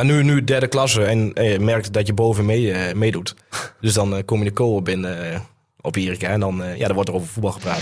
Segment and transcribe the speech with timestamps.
[0.00, 3.34] Maar nu, nu derde klasse en eh, je merkt dat je boven mee, eh, meedoet.
[3.80, 5.40] Dus dan eh, kom je de kool binnen eh,
[5.80, 7.80] op Erika en dan, ja, dan wordt er over voetbal gepraat.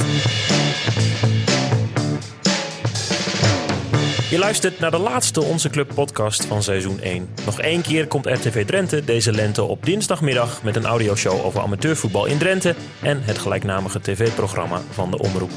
[4.31, 7.29] Je luistert naar de laatste Onze Club podcast van seizoen 1.
[7.47, 12.27] Nog één keer komt RTV Drenthe deze lente op dinsdagmiddag met een audioshow over amateurvoetbal
[12.27, 15.51] in Drenthe en het gelijknamige tv-programma van de Omroep.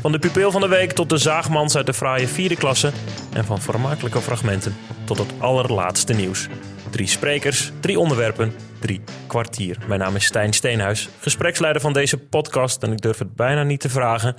[0.00, 2.92] Van de pupil van de week tot de zaagmans uit de fraaie vierde klasse
[3.32, 6.48] en van vermakelijke fragmenten tot het allerlaatste nieuws.
[6.90, 9.78] Drie sprekers, drie onderwerpen, drie kwartier.
[9.86, 13.80] Mijn naam is Stijn Steenhuis, gespreksleider van deze podcast en ik durf het bijna niet
[13.80, 14.36] te vragen,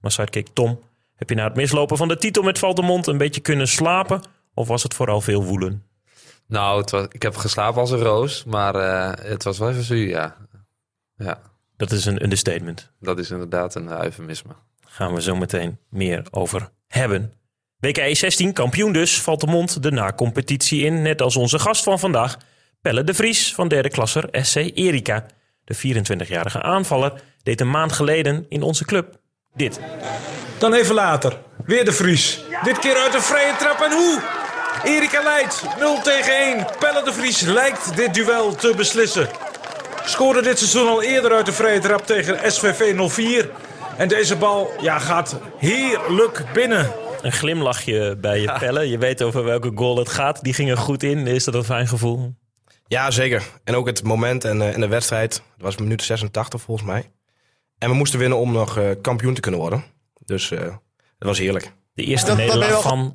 [0.00, 0.90] maar sidekick Tom
[1.22, 4.22] heb je na het mislopen van de titel met Valtemont een beetje kunnen slapen?
[4.54, 5.86] Of was het vooral veel woelen?
[6.46, 9.82] Nou, het was, ik heb geslapen als een roos, maar eh, het was wel even
[9.82, 10.36] zuur, ja.
[11.16, 11.40] Ja,
[11.76, 12.90] Dat is een understatement.
[13.00, 14.52] dat is inderdaad een uh, eufemisme.
[14.86, 17.32] Gaan we zo meteen meer over hebben.
[17.78, 21.02] WKE 16, kampioen dus, Valtemont de na-competitie in.
[21.02, 22.36] Net als onze gast van vandaag,
[22.80, 25.26] Pelle de Vries van derde klasser SC Erika.
[25.64, 29.20] De 24-jarige aanvaller deed een maand geleden in onze club
[29.54, 29.80] dit.
[30.58, 31.38] Dan even later.
[31.64, 32.44] Weer de Vries.
[32.62, 34.20] Dit keer uit een vrije trap en hoe?
[34.84, 36.66] Erika leidt 0 tegen 1.
[36.78, 39.28] Pelle de Vries lijkt dit duel te beslissen.
[40.04, 43.50] Scoorde dit seizoen al eerder uit de vrije trap tegen SVV 04.
[43.96, 46.92] En deze bal ja, gaat heerlijk binnen.
[47.22, 48.88] Een glimlachje bij je Pelle.
[48.88, 50.42] Je weet over welke goal het gaat.
[50.42, 51.26] Die ging er goed in.
[51.26, 52.34] Is dat een fijn gevoel?
[52.86, 53.42] Ja, zeker.
[53.64, 55.30] En ook het moment en, eh, en de wedstrijd.
[55.30, 57.10] Dat was minuut 86 volgens mij.
[57.82, 59.84] En we moesten winnen om nog eh, kampioen te kunnen worden.
[60.24, 60.60] Dus eh
[61.18, 61.72] dat was heerlijk.
[61.94, 63.14] De eerste, Dat- nederlaag wel- van,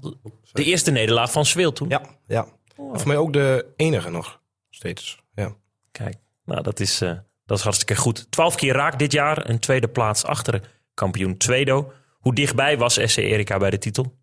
[0.51, 1.89] de eerste nederlaag van Sweel toen.
[1.89, 2.47] Ja, ja.
[2.77, 5.19] En voor mij ook de enige nog steeds.
[5.35, 5.55] Ja.
[5.91, 6.15] Kijk,
[6.45, 7.11] nou dat is, eh,
[7.45, 8.31] dat is hartstikke goed.
[8.31, 9.49] Twaalf keer raak dit jaar.
[9.49, 10.61] Een tweede plaats achter
[10.93, 11.91] kampioen Tweedo.
[12.19, 14.17] Hoe dichtbij was SC Erika bij de titel?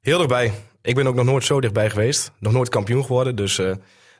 [0.00, 0.52] Heel dichtbij.
[0.82, 2.32] Ik ben ook nog nooit zo dichtbij geweest.
[2.38, 3.36] Nog nooit kampioen geworden.
[3.36, 3.72] Dus eh,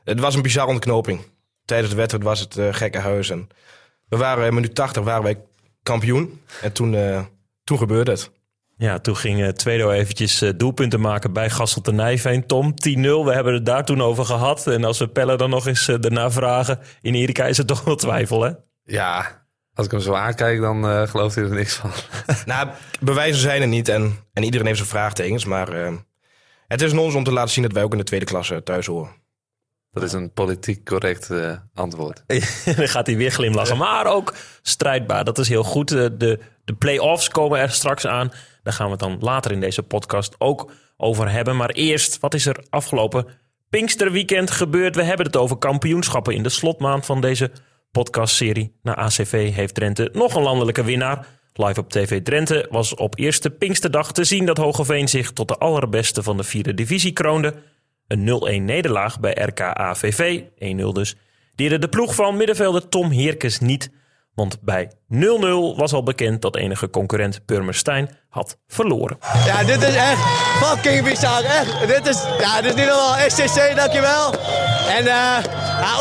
[0.03, 1.21] het was een bizarre ontknoping.
[1.65, 3.29] Tijdens de wedstrijd was het gekke huis.
[3.29, 3.47] En
[4.09, 5.41] we waren in minuut 80 waren wij
[5.83, 6.41] kampioen.
[6.61, 7.21] En toen, eh,
[7.63, 8.31] toen gebeurde het.
[8.77, 12.45] Ja, toen ging eh, Tweedo eventjes eh, doelpunten maken bij Gassel te Nijveen.
[12.45, 13.25] Tom, 10-0.
[13.25, 14.67] We hebben het daar toen over gehad.
[14.67, 16.79] En als we Pelle dan nog eens daarna vragen.
[17.01, 18.51] In Erika is het toch wel twijfel, hè?
[18.83, 19.39] Ja,
[19.79, 21.91] als ik hem zo aankijk, dan eh, gelooft hij er niks van.
[22.45, 23.89] Nou, bewijzen zijn er niet.
[23.89, 25.45] En, en iedereen heeft zijn vraagtekens.
[25.45, 25.93] Maar eh,
[26.67, 28.63] het is aan ons om te laten zien dat wij ook in de tweede klasse
[28.63, 29.11] thuis horen.
[29.91, 32.23] Dat is een politiek correct eh, antwoord.
[32.77, 33.77] dan gaat hij weer glimlachen.
[33.77, 35.23] Maar ook strijdbaar.
[35.23, 35.89] Dat is heel goed.
[35.89, 38.31] De, de play-offs komen er straks aan.
[38.63, 41.55] Daar gaan we het dan later in deze podcast ook over hebben.
[41.55, 43.25] Maar eerst, wat is er afgelopen
[43.69, 44.95] Pinksterweekend gebeurd?
[44.95, 47.51] We hebben het over kampioenschappen in de slotmaand van deze
[47.91, 48.75] podcastserie.
[48.81, 51.27] Na ACV heeft Drenthe nog een landelijke winnaar.
[51.53, 55.57] Live op TV Drenthe was op eerste Pinksterdag te zien dat Hogeveen zich tot de
[55.57, 57.53] allerbeste van de vierde divisie kroonde.
[58.09, 60.45] Een 0-1 nederlaag bij RKAVV, 1-0
[60.93, 61.15] dus,
[61.55, 63.89] deerde de ploeg van middenvelder Tom Heerkes niet.
[64.35, 65.17] Want bij 0-0
[65.75, 69.17] was al bekend dat enige concurrent Purmerstein had verloren.
[69.45, 70.21] Ja, dit is echt
[70.61, 71.43] fucking bizar.
[71.43, 71.87] Echt.
[71.87, 73.15] Dit is, ja, dit is niet normaal.
[73.29, 74.33] SCC, dankjewel.
[74.97, 75.41] En ja,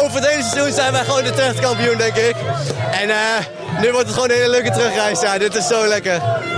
[0.02, 2.36] over hele seizoen zijn wij gewoon de terecht kampioen, denk ik.
[2.91, 3.47] En eh,
[3.81, 5.21] nu wordt het gewoon een hele leuke terugreis.
[5.21, 6.12] Ja, dit is zo lekker.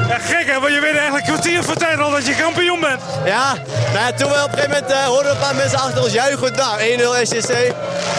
[0.09, 3.01] Ja, gek hè, want je weet eigenlijk kwartier voor tijd al dat je kampioen bent.
[3.25, 3.55] Ja,
[3.93, 6.03] nou ja, toen we op een gegeven moment eh, hoorden we een paar mensen achter
[6.03, 6.53] ons juichen.
[6.53, 7.73] Nou, 1-0 SCC.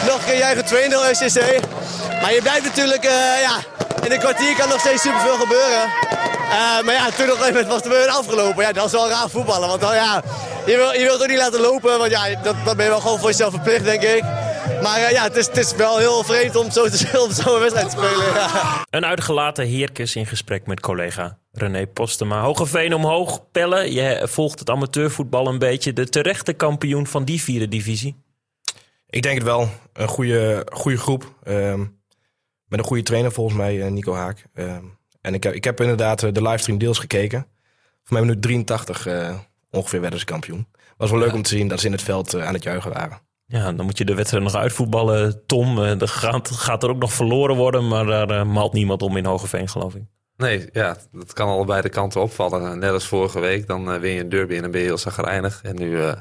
[0.08, 0.70] Nog een keer juichen 2-0
[1.12, 1.40] SCC.
[2.22, 3.56] Maar je blijft natuurlijk, eh, ja,
[4.04, 5.84] in een kwartier kan nog steeds superveel gebeuren.
[6.52, 8.64] Eh, maar ja, toen gegeven moment was het afgelopen.
[8.64, 9.68] Ja, dat is wel raar voetballen.
[9.68, 10.22] Want dan, ja,
[10.66, 11.98] je wil, je wilt het ook niet laten lopen.
[11.98, 14.24] Want ja, dat, dat ben je wel gewoon voor jezelf verplicht, denk ik.
[14.82, 17.54] Maar eh, ja, het is, het is wel heel vreemd om zo, te, om zo
[17.54, 18.34] een wedstrijd te spelen.
[18.34, 18.86] Ja.
[18.90, 22.42] Een uitgelaten Heerkes in gesprek met collega René Postema.
[22.42, 25.94] Hogeveen omhoog, Pelle, je volgt het amateurvoetbal een beetje.
[25.94, 28.16] De terechte kampioen van die vierde divisie.
[29.09, 29.70] Ik denk het wel.
[29.94, 31.34] Een goede, goede groep.
[31.44, 31.86] ehm,
[32.68, 34.46] met een goede trainer volgens mij, eh, Nico Haak.
[34.53, 34.84] Ehm,
[35.22, 37.48] en ik heb, ik heb inderdaad eh, de livestream deels gekeken.
[38.03, 39.40] Voor mij minuut 83 eh,
[39.70, 40.68] ongeveer werden ze kampioen.
[40.98, 43.20] Was wel leuk om te zien dat ze in het veld aan het juichen waren.
[43.52, 45.46] Ja, dan moet je de wedstrijd nog uitvoetballen.
[45.46, 49.02] Tom, eh, er gaat, gaat er ook nog verloren worden, maar daar eh, maalt niemand
[49.02, 50.03] om in Hogeveen, geloof ik.
[50.38, 52.80] Nee, ja, dat kan allebei de kanten opvallen.
[52.80, 54.98] Net als vorige week, dan eh, win je een derby en dan ben je heel
[54.98, 55.59] zagrijnig.
[55.64, 56.14] En nu, eh,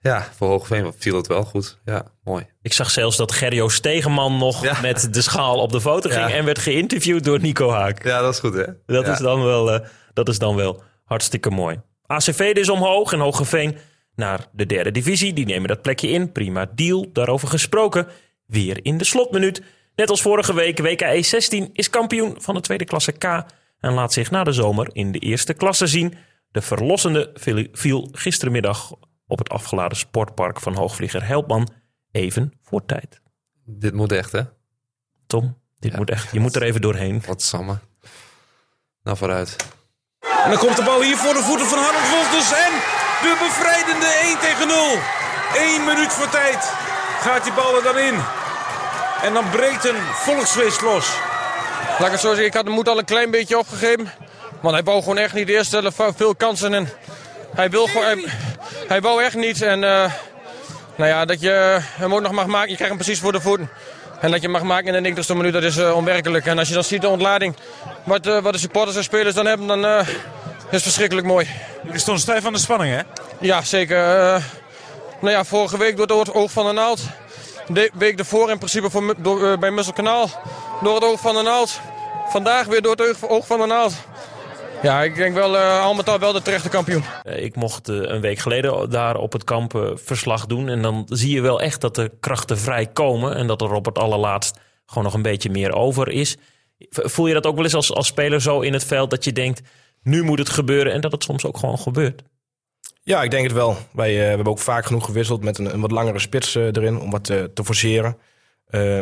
[0.00, 1.78] ja, voor Hogeveen viel het wel goed.
[1.84, 2.46] Ja, mooi.
[2.62, 4.80] Ik zag zelfs dat Gerjo Stegeman nog Ja.
[4.80, 6.34] met de schaal op de foto ging Ja.
[6.36, 8.04] en werd geïnterviewd door Nico Haak.
[8.04, 8.64] Ja, dat is goed hè?
[8.86, 9.12] Dat, ja.
[9.12, 11.80] is dan wel, eh, dat is dan wel hartstikke mooi.
[12.06, 13.76] ACV dus omhoog en Hogeveen
[14.18, 15.32] naar de derde divisie.
[15.32, 16.32] Die nemen dat plekje in.
[16.32, 17.12] Prima deal.
[17.12, 18.06] Daarover gesproken.
[18.46, 19.62] Weer in de slotminuut.
[19.94, 23.24] Net als vorige week, WKE 16 is kampioen van de tweede klasse K.
[23.80, 26.14] En laat zich na de zomer in de eerste klasse zien.
[26.50, 28.92] De verlossende viel- viel gistermiddag
[29.26, 31.68] op het afgeladen sportpark van hoogvlieger Helpman
[32.10, 33.20] even voor tijd.
[33.64, 34.40] Dit moet echt, hè?
[35.26, 37.22] Tom, dit moet echt, je moet er even doorheen.
[37.26, 37.78] Wat samme.
[39.02, 39.56] Nou, vooruit.
[40.44, 42.52] En dan komt de bal hier voor de voeten van Harold Wolters.
[42.52, 42.72] En
[43.22, 44.76] de bevrijdende 1 tegen 0.
[45.56, 46.72] Eén minuut voor tijd
[47.20, 48.14] gaat die bal er dan in.
[49.22, 51.12] En dan breekt een volksfeest los.
[51.98, 54.12] Laat ik het zo zeggen, ik had de moed al een klein beetje opgegeven.
[54.60, 55.46] Want hij wou gewoon echt niet.
[55.46, 56.88] De eerste helft veel kansen en
[57.54, 58.24] hij wil gewoon...
[58.88, 59.62] Hij, wou echt niet.
[59.62, 60.12] En eh,
[60.96, 62.70] nou ja, dat je hem ook nog mag maken.
[62.70, 63.70] Je krijgt hem precies voor de voeten.
[64.20, 66.46] En dat je mag maken in de 90ste minuut, dat is eh, onwerkelijk.
[66.46, 67.56] En als je dan ziet de ontlading,
[68.04, 70.06] wat, eh, wat de supporters en spelers dan hebben, dan eh,
[70.70, 71.46] is het verschrikkelijk mooi.
[71.92, 73.00] Je stond stijf aan de spanning, hè?
[73.40, 73.98] Ja, zeker.
[73.98, 74.42] Eh,
[75.20, 77.00] nou ja, vorige week door het oog van de naald.
[77.68, 80.30] De week ervoor in principe voor, door, eh, bij Musselkanaal
[80.82, 81.80] door het oog van de naald.
[82.28, 83.94] Vandaag weer door het oog- van de naald.
[84.82, 87.04] Ja, ik denk wel eh al met al wel de terechte kampioen.
[87.24, 90.68] Ik mocht een week geleden daar op het kamp verslag doen.
[90.68, 93.34] En dan zie je wel echt dat de krachten vrij komen.
[93.36, 96.36] En dat er op het allerlaatst gewoon nog een beetje meer over is.
[96.90, 99.32] Voel je dat ook wel eens als, als speler zo in het veld dat je
[99.32, 99.60] denkt...
[100.02, 102.22] nu moet het gebeuren en dat het soms ook gewoon gebeurt?
[103.02, 103.76] Ja, ik denk het wel.
[103.92, 106.64] Wij eh, we hebben ook vaak genoeg gewisseld met een, een wat langere spits eh,
[106.64, 108.16] erin om wat eh, te forceren.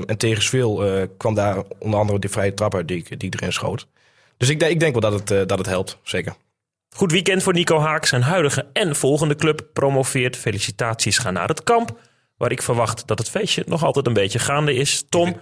[0.07, 3.87] En tegen Sveel kwam daar onder andere die vrije trap uit die die erin schoot.
[4.37, 6.35] Dus ik, denk- ik denk wel dat het, dat het helpt, zeker.
[6.91, 8.05] Goed weekend voor Nico Haak.
[8.07, 10.37] Zijn huidige en volgende club promoveert.
[10.37, 11.99] Felicitaties gaan naar het kamp.
[12.37, 15.07] Waar ik verwacht dat het feestje nog altijd een beetje gaande is.
[15.09, 15.37] Tom,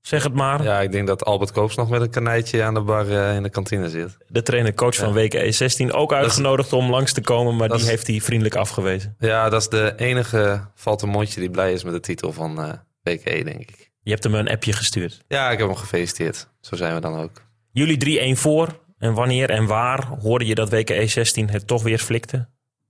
[0.00, 0.62] zeg het maar.
[0.62, 3.42] Ja, ik denk dat Albert Koops nog met een kanijtje aan de bar eh, in
[3.42, 4.16] de kantine zit.
[4.28, 7.56] De trainer-coach van WKE 16 ook uitgenodigd om langs te komen.
[7.56, 9.14] Maar die is- heeft hij vriendelijk afgewezen.
[9.18, 12.62] Ja, dat is de enige valt een mondje die blij is met de titel van
[12.62, 13.90] eh WKE, denk ik.
[14.02, 15.24] Je hebt hem een appje gestuurd.
[15.28, 16.48] Ja, ik heb hem gefeliciteerd.
[16.60, 17.42] Zo zijn we dan ook.
[17.72, 17.96] Jullie
[18.34, 18.78] 3-1 voor.
[18.98, 22.48] En wanneer en waar hoorde je dat WKE 16 het toch weer flikte?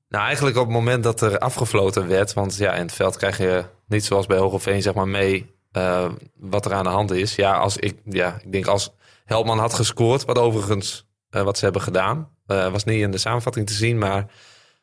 [0.09, 2.33] Nou, eigenlijk op het moment dat er afgefloten werd.
[2.33, 6.11] Want ja, in het veld krijg je niet zoals bij Hogeveen zeg maar mee eh,
[6.35, 7.35] wat er aan de hand is.
[7.35, 8.95] Ja, als ik, ja, ik denk als
[9.25, 12.29] Helpman had gescoord, wat overigens eh, wat ze hebben gedaan.
[12.47, 14.27] eh, was niet in de samenvatting te zien, maar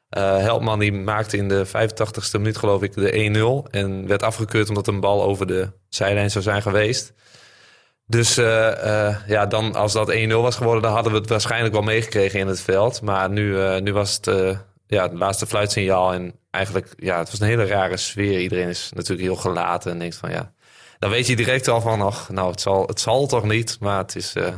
[0.09, 3.71] Helpman die maakte in de 85ste minuut geloof ik de 1-0.
[3.71, 7.13] En werd afgekeurd omdat een bal over de zijlijn zou zijn geweest.
[8.05, 8.35] Dus
[9.27, 12.47] ja, dan als dat 1-0 was geworden, dan hadden we het waarschijnlijk wel meegekregen in
[12.47, 13.01] het veld.
[13.01, 14.25] Maar nu, nu was het
[14.87, 16.13] ja, het laatste fluitsignaal.
[16.13, 18.39] En eigenlijk, ja, het was een hele rare sfeer.
[18.39, 20.53] Iedereen is natuurlijk heel gelaten en denkt van ja.
[20.99, 23.77] Dan weet je direct al van, ach, nou, het zal, het zal toch niet.
[23.79, 24.53] Maar het is eh,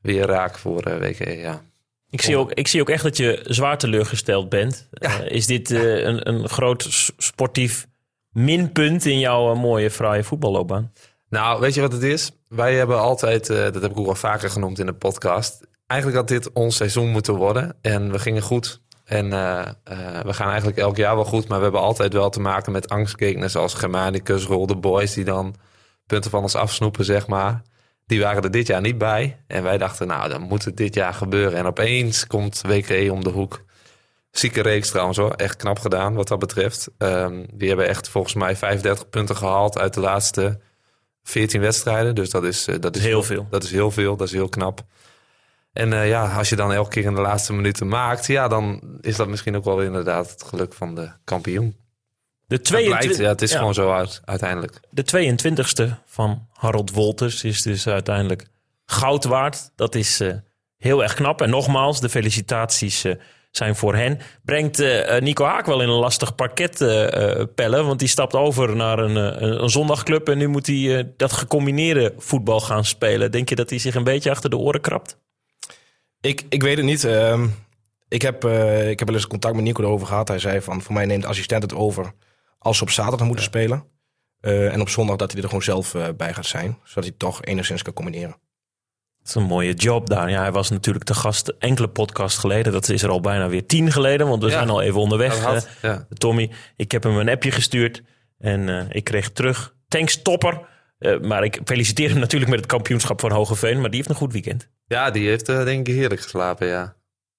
[0.00, 1.62] weer raak voor WKE, ja.
[2.10, 4.88] Ik zie, ook, ik zie ook echt dat je zwaar teleurgesteld bent.
[4.90, 7.86] Eh, is dit een, een groot sportief
[8.30, 10.92] minpunt in jouw mooie, fraaie voetballoopbaan?
[11.28, 12.30] Nou, weet je wat het is?
[12.48, 15.60] Wij hebben altijd, dat heb ik ook al vaker genoemd in de podcast.
[15.86, 17.76] Eigenlijk had dit ons seizoen moeten worden.
[17.80, 18.80] En we gingen goed.
[19.10, 21.48] En eh, eh, we gaan eigenlijk elk jaar wel goed.
[21.48, 25.14] Maar we hebben altijd wel te maken met angstgegners als Germanicus, Rolde Boys...
[25.14, 25.54] die dan
[26.06, 27.62] punten van ons afsnoepen, zeg maar.
[28.06, 29.42] Die waren er dit jaar niet bij.
[29.46, 31.58] En wij dachten, nou, dan moet het dit jaar gebeuren.
[31.58, 33.64] En opeens komt WKE om de hoek.
[34.30, 35.32] Zieke reeks trouwens hoor.
[35.32, 36.88] Echt knap gedaan wat dat betreft.
[36.98, 40.60] Ehm, die hebben echt volgens mij 35 punten gehaald uit de laatste
[41.22, 42.14] 14 wedstrijden.
[42.14, 43.46] Dus dat is, eh, dat is Heel veel.
[43.50, 44.16] Dat is heel veel.
[44.16, 44.82] Dat is heel knap.
[45.72, 48.82] En eh, ja, als je dan elke keer in de laatste minuten maakt, ja, dan
[49.00, 51.76] is dat misschien ook wel inderdaad het geluk van de kampioen.
[52.46, 54.80] De, Het blijkt, 22 ja, het is ja, gewoon zo uit, uiteindelijk.
[54.90, 55.32] de
[55.86, 58.46] 22e van Harold Wolters is dus uiteindelijk
[58.84, 59.70] goud waard.
[59.76, 60.32] Dat is eh,
[60.76, 61.40] heel erg knap.
[61.40, 63.14] En nogmaals, de felicitaties eh,
[63.50, 64.18] zijn voor hen.
[64.44, 64.78] Brengt
[65.20, 66.76] Nico Haak wel in een lastig parket
[67.54, 67.86] pellen.
[67.86, 70.28] Want die stapt over naar een, een, een zondagclub.
[70.28, 73.30] En nu moet hij dat gecombineerde voetbal gaan spelen.
[73.30, 75.18] Denk je dat hij zich een beetje achter de oren krabt?
[76.20, 77.04] Ik, ik weet het niet.
[77.04, 77.46] Ehm,
[78.08, 80.28] ik, heb, eh, ik heb wel eens contact met Nico erover gehad.
[80.28, 82.12] Hij zei van, voor mij neemt de assistent het over
[82.58, 83.84] als ze op zaterdag moeten spelen.
[84.40, 86.78] Eh, en op zondag dat hij er gewoon zelf eh, bij gaat zijn.
[86.84, 88.36] Zodat hij toch enigszins kan combineren.
[89.18, 90.30] Dat is een mooie job daar.
[90.30, 92.72] Ja, hij was natuurlijk te gast enkele podcast geleden.
[92.72, 94.28] Dat is er al bijna weer tien geleden.
[94.28, 95.34] Want we Ja, zijn al even onderweg.
[95.34, 96.06] Dat had, ja.
[96.12, 98.02] Tommy, ik heb hem een appje gestuurd
[98.38, 99.74] en eh, ik kreeg terug.
[99.88, 100.60] Thanks topper.
[100.98, 103.80] Eh, maar ik feliciteer hem natuurlijk met het kampioenschap van Hogeveen.
[103.80, 104.68] Maar die heeft een goed weekend.
[104.90, 106.96] Ja, die heeft eh, denk ik heerlijk geslapen, ja.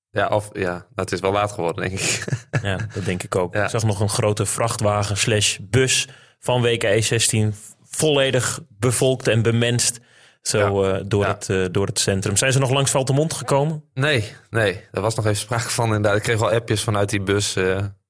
[0.10, 2.24] Ja, of ja, nou, het is wel laat geworden, denk ik.
[2.62, 3.54] Ja, dat denk ik ook.
[3.54, 3.64] Ja.
[3.64, 6.08] Ik zag nog een grote vrachtwagen slash bus
[6.40, 7.54] van WKE 16.
[7.84, 10.00] Volledig bevolkt en bemenst.
[10.42, 11.30] Zo eh, door, Ja.
[11.34, 12.38] Het, eh, door het centrum.
[12.38, 13.84] Zijn ze nog langs Valtemont gekomen?
[13.94, 16.16] Nee, nee, daar was nog even sprake van inderdaad.
[16.16, 17.54] Ik kreeg wel appjes vanuit die bus.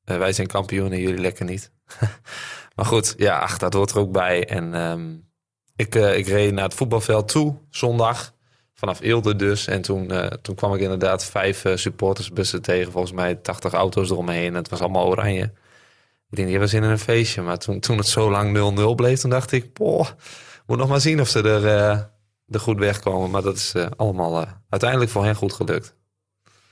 [0.04, 1.72] wij zijn kampioen en jullie lekker niet.
[2.76, 4.48] maar goed, ja, ach, dat hoort er ook bij.
[4.48, 5.16] En ehm,
[5.76, 8.34] ik, ik reed naar het voetbalveld toe, zondag.
[8.82, 9.68] Vanaf Eelde dus.
[9.68, 12.92] En toen, eh, toen kwam ik inderdaad vijf eh, supportersbussen tegen.
[12.92, 14.48] Volgens mij 80 auto's eromheen.
[14.48, 15.44] En het was allemaal oranje.
[16.30, 17.42] Ik denk, die was in een feestje.
[17.42, 19.74] Maar toen, toen het zo lang 0-0 bleef, toen dacht ik...
[19.74, 20.08] Poh,
[20.66, 22.00] moet nog maar zien of ze er, eh,
[22.48, 23.30] er goed wegkomen.
[23.30, 25.96] Maar dat is allemaal uiteindelijk voor hen goed gelukt.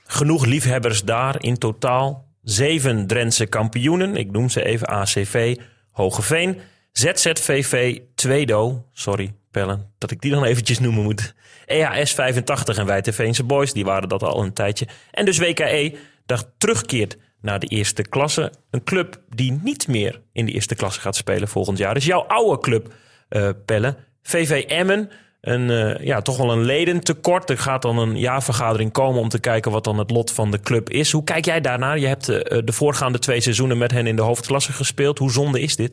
[0.04, 2.28] Genoeg liefhebbers daar in totaal.
[2.42, 4.16] Zeven Drentse kampioenen.
[4.16, 5.56] Ik noem ze even ACV,
[5.90, 6.60] Hogeveen,
[6.92, 8.84] ZZVV, Tweedo.
[8.92, 11.34] Sorry, Pellen, dat ik die dan eventjes noemen moet.
[11.70, 14.86] EHS 85 en Wijteveense Boys, die waren dat al een tijdje.
[15.10, 15.96] En dus WKE,
[16.26, 18.52] dat terugkeert naar de eerste klasse.
[18.70, 21.94] Een club die niet meer in de eerste klasse gaat spelen volgend jaar.
[21.94, 22.94] Dus jouw oude club,
[23.28, 23.96] eh Pelle.
[24.22, 25.10] VV Emmen,
[25.40, 27.50] een, eh, ja, toch wel een ledentekort.
[27.50, 30.60] Er gaat dan een jaarvergadering komen om te kijken wat dan het lot van de
[30.60, 31.12] club is.
[31.12, 31.98] Hoe kijk jij daarnaar?
[31.98, 35.18] Je hebt eh, de voorgaande twee seizoenen met hen in de hoofdklasse gespeeld.
[35.18, 35.92] Hoe zonde is dit?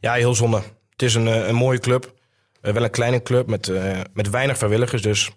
[0.00, 0.62] Ja, heel zonde.
[0.90, 2.16] Het is een, een mooie club.
[2.60, 5.02] Eh, wel een kleine club met, eh, met weinig vrijwilligers.
[5.02, 5.30] Dus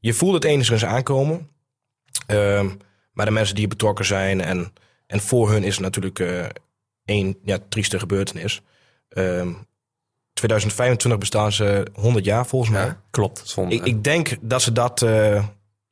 [0.00, 1.50] je voelt het enigszins aankomen.
[2.26, 2.68] Ehm,
[3.12, 4.72] maar de mensen die betrokken zijn en,
[5.06, 6.46] en voor hun is het natuurlijk eh
[7.04, 8.62] één ja, trieste gebeurtenis.
[9.08, 9.52] Ehm
[10.32, 12.96] 2025 bestaan ze 100 jaar volgens mij.
[13.10, 13.42] Klopt.
[13.44, 15.00] Zonde, Ik, ik denk dat ze dat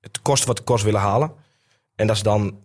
[0.01, 1.33] het kost wat het kost willen halen.
[1.95, 2.61] En dat ze dan,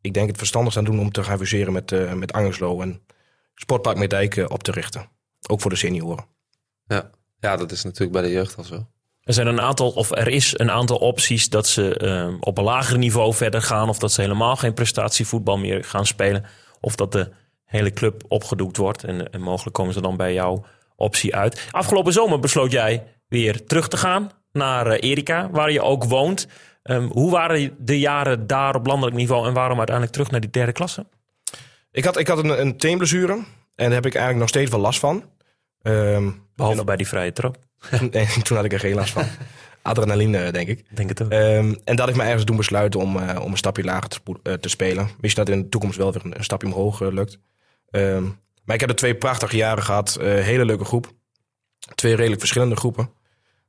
[0.00, 3.02] ik denk het verstandig zijn doen om te gaan fuseren met, met Angerslo en
[3.60, 5.08] Sportpark Meerdijk eh, op te richten.
[5.48, 6.24] Ook voor de senioren.
[6.86, 7.10] ja.
[7.40, 8.86] Ja, dat is natuurlijk bij de jeugd al zo.
[9.28, 12.64] Er zijn een aantal, of er is een aantal opties dat ze eh, op een
[12.64, 13.88] lager niveau verder gaan.
[13.88, 16.44] Of dat ze helemaal geen prestatievoetbal meer gaan spelen.
[16.80, 17.30] Of dat de
[17.64, 19.04] hele club opgedoekt wordt.
[19.04, 20.64] En, en mogelijk komen ze dan bij jouw
[20.96, 21.68] optie uit.
[21.70, 26.46] Afgelopen zomer besloot jij weer terug te gaan naar eh, Erika, waar je ook woont.
[26.82, 30.50] Ehm, hoe waren de jaren daar op landelijk niveau en waarom uiteindelijk terug naar die
[30.50, 31.06] derde klasse?
[31.90, 34.80] Ik had, ik had een, een teenblessure en daar heb ik eigenlijk nog steeds wel
[34.80, 35.24] last van.
[35.82, 37.56] Ehm, Behalve bij die vrije trap.
[38.10, 39.24] en toen had ik er geen last van.
[39.82, 40.84] Adrenaline, denk ik.
[40.96, 41.30] Denk het ook.
[41.30, 44.20] Ehm, en dat ik me ergens doen besluiten om, eh, om een stapje lager te,
[44.42, 45.08] eh, te spelen.
[45.20, 47.38] Wist je dat in de toekomst wel weer een, een stapje omhoog eh, lukt.
[47.90, 48.22] Ehm,
[48.64, 50.16] maar ik heb er twee prachtige jaren gehad.
[50.16, 51.12] Eh, hele leuke groep.
[51.94, 53.10] Twee redelijk verschillende groepen.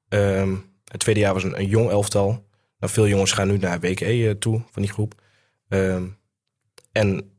[0.07, 0.55] Ehm,
[0.91, 2.47] het tweede jaar was een, een jong elftal.
[2.79, 5.21] Nou, veel jongens gaan nu naar WKE toe van die groep.
[6.91, 7.31] En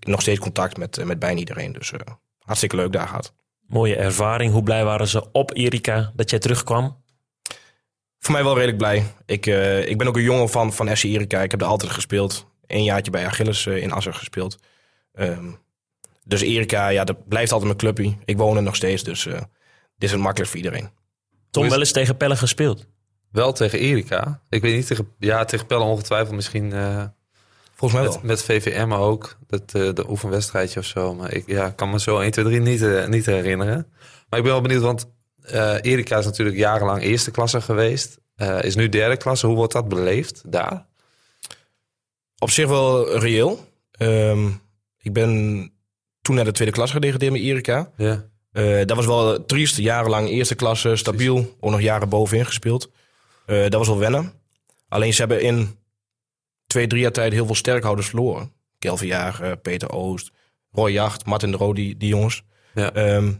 [0.00, 1.72] nog steeds contact met, met bijna iedereen.
[1.72, 1.92] Dus
[2.38, 3.34] hartstikke leuk daar gehad.
[3.70, 4.52] Mooie ervaring.
[4.52, 7.02] Hoe blij waren ze op Erika dat jij terugkwam?
[8.18, 9.04] Voor mij wel redelijk blij.
[9.26, 11.40] Ik, eh, ik ben ook een jongen van, van FC Erika.
[11.42, 12.46] Ik heb er altijd gespeeld.
[12.66, 14.58] Eén jaartje bij Achilles eh, in Assen gespeeld.
[15.12, 15.50] Ehm,
[16.24, 18.16] dus Erika, ja, dat blijft altijd mijn clubje.
[18.24, 19.44] Ik woon er nog steeds, dus eh, dit
[19.98, 20.90] is het makkelijk voor iedereen.
[21.50, 22.86] Tom is- wel eens tegen Pelle gespeeld.
[23.30, 24.42] Wel tegen Erika.
[24.48, 27.04] Ik weet niet, tegen, ja, tegen Pelle ongetwijfeld misschien eh,
[27.80, 28.20] Volgens mij wel.
[28.20, 29.36] met, met VVM ook.
[29.46, 31.14] Dat, eh de oefenwedstrijdje of zo.
[31.14, 33.86] Maar ik ja, kan me zo 1, 2, 3 niet, eh, niet herinneren.
[34.28, 35.10] Maar ik ben wel benieuwd, want
[35.42, 38.18] eh, Erika is natuurlijk jarenlang eerste klasse geweest.
[38.60, 39.46] Is nu derde klasse.
[39.46, 40.86] Hoe wordt dat beleefd daar?
[42.38, 43.66] Op zich wel reëel.
[43.90, 44.46] Ehm,
[44.98, 45.30] ik ben
[46.22, 47.90] toen naar de tweede klas gedegradeerd met Erika.
[47.96, 48.24] Ja.
[48.84, 49.76] Dat was wel triest.
[49.76, 51.56] Jarenlang eerste klasse, stabiel.
[51.60, 52.90] Ook nog jaren bovenin gespeeld.
[53.46, 54.32] Dat was wel wennen.
[54.88, 55.78] Alleen ze hebben in
[56.70, 58.52] twee, drie jaar tijd heel veel sterkhouders verloren.
[58.78, 60.30] Kelvin Jager, Peter Oost,
[60.72, 62.42] Roy Jacht, Martin de Roo, die, die jongens.
[62.74, 62.92] Ja.
[62.92, 63.32] Ehm,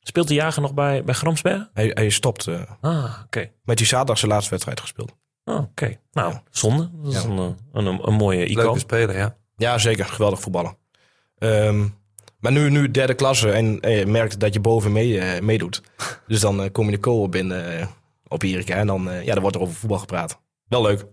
[0.00, 1.70] Speelt de jager nog bij, bij Gramsberg?
[1.72, 2.46] hij, hij stopt.
[2.46, 3.50] eh Ah, oké.
[3.64, 5.12] met die zaterdag zijn laatste wedstrijd gespeeld.
[5.44, 5.96] Ah, oké.
[6.12, 6.42] Nou, Ja.
[6.50, 6.90] zonde.
[7.02, 7.28] Dat is Ja.
[7.28, 8.64] een, eh, een, een, een mooie icoon.
[8.64, 9.36] Leuke speler, ja.
[9.56, 10.04] Ja, zeker.
[10.04, 10.76] Geweldig voetballen.
[11.38, 11.86] Ehm,
[12.40, 15.82] maar nu, nu derde klasse en eh, je merkt dat je boven mee, eh, meedoet.
[16.26, 17.86] Dus dan eh, kom je de kool binnen eh,
[18.28, 20.40] op Erika en dan, eh, ja, dan wordt er over voetbal gepraat.
[20.68, 21.06] Wel leuk.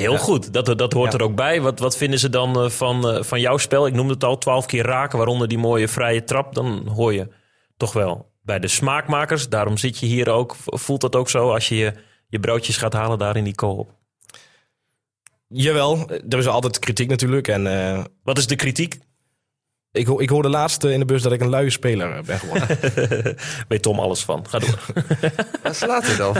[0.00, 1.18] Heel goed, dat, dat hoort Ja.
[1.18, 1.60] er ook bij.
[1.60, 3.86] Wat, wat vinden ze dan eh, van, eh, van jouw spel?
[3.86, 6.54] Ik noemde het al, twaalf keer raken, waaronder die mooie vrije trap.
[6.54, 7.28] Dan hoor je
[7.76, 9.48] toch wel bij de smaakmakers.
[9.48, 10.56] Daarom zit je hier ook.
[10.64, 11.92] Voelt dat ook zo als je je,
[12.28, 13.94] je broodjes gaat halen daar in die koop?
[15.48, 17.48] Jawel, er is altijd kritiek natuurlijk.
[17.48, 18.98] En eh, Wat is de kritiek?
[19.96, 22.22] Ik, ho- ik hoorde laatst eh, in de bus dat ik een luie speler eh,
[22.22, 22.68] ben geworden.
[23.68, 24.48] Weet Tom alles van.
[24.48, 24.78] Ga door.
[25.62, 26.36] Waar slaat hij dan?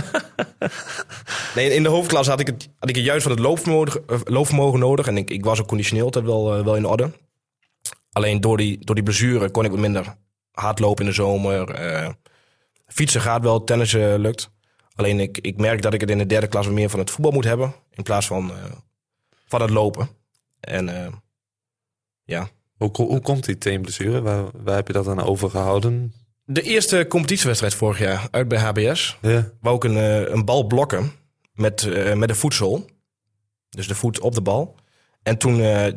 [1.55, 4.19] nee, in de hoofdklasse had ik het, had ik het juist van het loopvermogen, eh,
[4.25, 5.07] loopvermogen nodig.
[5.07, 7.11] En ik, ik was ook conditioneel altijd wel, wel in orde.
[8.13, 10.15] Alleen door die, door die blessure kon ik wat minder
[10.53, 11.71] hard lopen in de zomer.
[11.71, 12.09] eh,
[12.87, 14.51] fietsen gaat wel, tennissen lukt.
[14.95, 17.33] Alleen ik, ik merk dat ik het in de derde klas meer van het voetbal
[17.33, 17.75] moet hebben.
[17.91, 18.57] In plaats van, eh,
[19.47, 20.09] van het lopen.
[20.61, 21.13] En eh,
[22.25, 22.49] ja.
[22.76, 24.21] Hoe, ko- hoe komt die teenblessure?
[24.23, 26.12] Waar, waar heb je dat aan overgehouden?
[26.45, 29.18] De eerste competitiewedstrijd vorig jaar uit bij HBS.
[29.23, 29.50] Ja.
[29.61, 31.12] wou ik een, eh, een bal blokken
[31.52, 32.87] met, eh met de voedsel.
[33.68, 34.75] Dus de voet op de bal.
[35.23, 35.90] En toen, ja,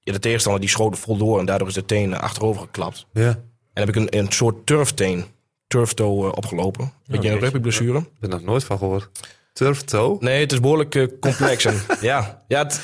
[0.00, 3.06] de tegenstander die schoot vol door en daardoor is de teen achterover geklapt.
[3.12, 3.38] ja.
[3.72, 5.24] En heb ik een, een soort turfteen,
[5.66, 6.84] turftoe eh, opgelopen.
[7.06, 7.38] Beetje een jeetje.
[7.38, 7.98] rugbyblessure.
[7.98, 9.08] Ik heb er nog nooit van gehoord.
[9.52, 10.16] Turf toe.
[10.20, 11.64] Nee, het is behoorlijk eh, complex.
[11.64, 12.80] en, ja, ja het-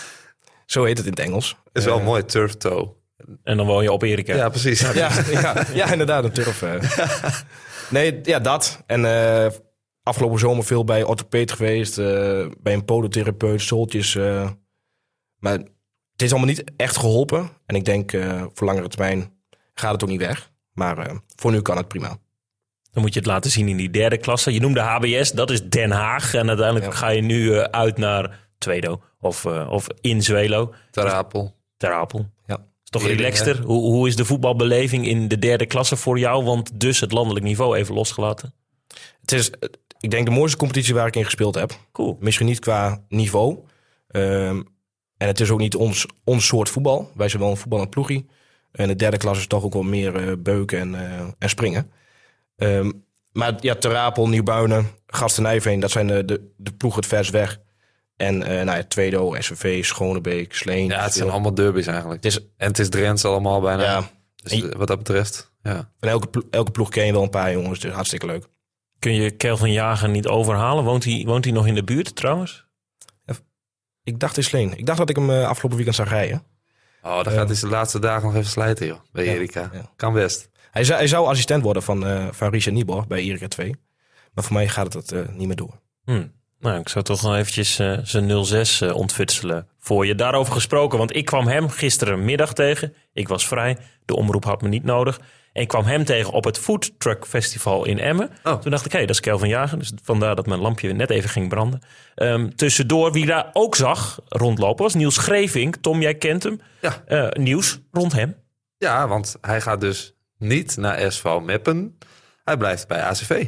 [0.67, 1.57] zo heet het in het Engels.
[1.73, 2.89] is wel mooi, turf toe.
[3.43, 4.35] En dan woon je op Erika.
[4.35, 4.81] Ja, precies.
[4.81, 4.93] Ja,
[5.31, 6.63] ja, ja, inderdaad, een turf.
[6.63, 6.83] eh.
[7.91, 8.83] Nee, ja, dat.
[8.87, 9.51] En eh,
[10.03, 11.99] afgelopen zomer veel bij orthopeed geweest.
[11.99, 14.15] eh, bij een podotherapeut, zoltjes.
[14.15, 14.51] eh.
[15.39, 15.53] maar
[16.13, 17.51] het is allemaal niet echt geholpen.
[17.67, 19.33] En ik denk, eh, voor langere termijn
[19.75, 20.51] gaat het ook niet weg.
[20.73, 22.09] Maar eh, voor nu kan het prima.
[22.93, 24.53] Dan moet je het laten zien in die derde klasse.
[24.53, 26.35] Je noemde HBS, dat is Den Haag.
[26.35, 26.93] En uiteindelijk Ja.
[26.99, 31.55] ga je nu uit naar Tweedo of, of in Zwelo, Ter Apel.
[31.77, 32.31] Ter Apel.
[32.89, 33.67] Is toch Heerlijk, relaxter?
[33.67, 36.45] Hoe, hoe is de voetbalbeleving in de derde klasse voor jou?
[36.45, 38.55] Want dus het landelijk niveau even losgelaten.
[39.21, 39.51] Het is,
[40.01, 41.79] ik denk, de mooiste competitie waar ik in gespeeld heb.
[41.93, 42.17] Cool.
[42.21, 43.59] Misschien niet qua niveau.
[44.09, 44.63] Ehm,
[45.17, 47.11] en het is ook niet ons, ons soort voetbal.
[47.15, 48.27] Wij zijn wel een voetballend ploegie.
[48.73, 51.91] En de derde klas is toch ook wel meer eh, beuken en, eh, en springen.
[52.57, 52.91] Ehm,
[53.33, 57.61] maar ja, Terapel, Nieuwbuinen, Gasten Nijveen, dat zijn de, de, de ploegen het vers weg.
[58.19, 60.87] En eh nou ja, Tweedo, SVV, Schonebeek, Sleen.
[60.89, 62.23] Ja, het zijn allemaal derbies eigenlijk.
[62.25, 63.83] Het is, En het is Drents allemaal bijna.
[63.83, 64.11] ja,
[64.43, 65.91] Dus eh, wat dat betreft, ja.
[66.01, 67.81] van elke, plo- elke ploeg ken je wel een paar jongens.
[67.81, 68.47] Dus hartstikke leuk.
[68.99, 70.85] Kun je Kelvin Jager niet overhalen?
[70.85, 72.67] Woont hij, woont hij nog in de buurt trouwens?
[74.03, 74.79] Ik dacht in Sleen.
[74.79, 76.43] Ik dacht dat ik hem eh, afgelopen weekend zag rijden.
[77.03, 78.99] Oh, dan gaat hij de laatste dagen nog even slijten, joh.
[79.13, 79.71] Bij Ja, Erika.
[79.73, 79.91] ja.
[79.97, 80.49] Kan best.
[80.71, 83.75] Hij zou, hij zou assistent worden van, eh van Richard Nieborg bij Erika 2.
[84.35, 85.81] Maar voor mij gaat het eh, niet meer door.
[86.05, 86.27] Hm.
[86.61, 90.15] Nou, ik zou toch nog eventjes eh, zijn 06 eh, ontfutselen voor je.
[90.15, 92.95] Daarover gesproken, want ik kwam hem gisterenmiddag tegen.
[93.13, 95.21] Ik was vrij, de omroep had me niet nodig.
[95.53, 98.31] En ik kwam hem tegen op het Food Truck Festival in Emmen.
[98.43, 98.55] Oh.
[98.55, 99.79] Toen dacht ik, hé, dat is Kelvin Jager.
[99.79, 101.81] Dus vandaar dat mijn lampje net even ging branden.
[102.15, 105.77] Ehm, tussendoor, wie daar ook zag rondlopen, was Niels Grevink.
[105.77, 106.61] Tom, jij kent hem.
[106.81, 107.03] Ja.
[107.07, 108.37] Eh, nieuws rond hem.
[108.77, 111.99] Ja, want hij gaat dus niet naar SV Meppen.
[112.45, 113.47] Hij blijft bij ACV.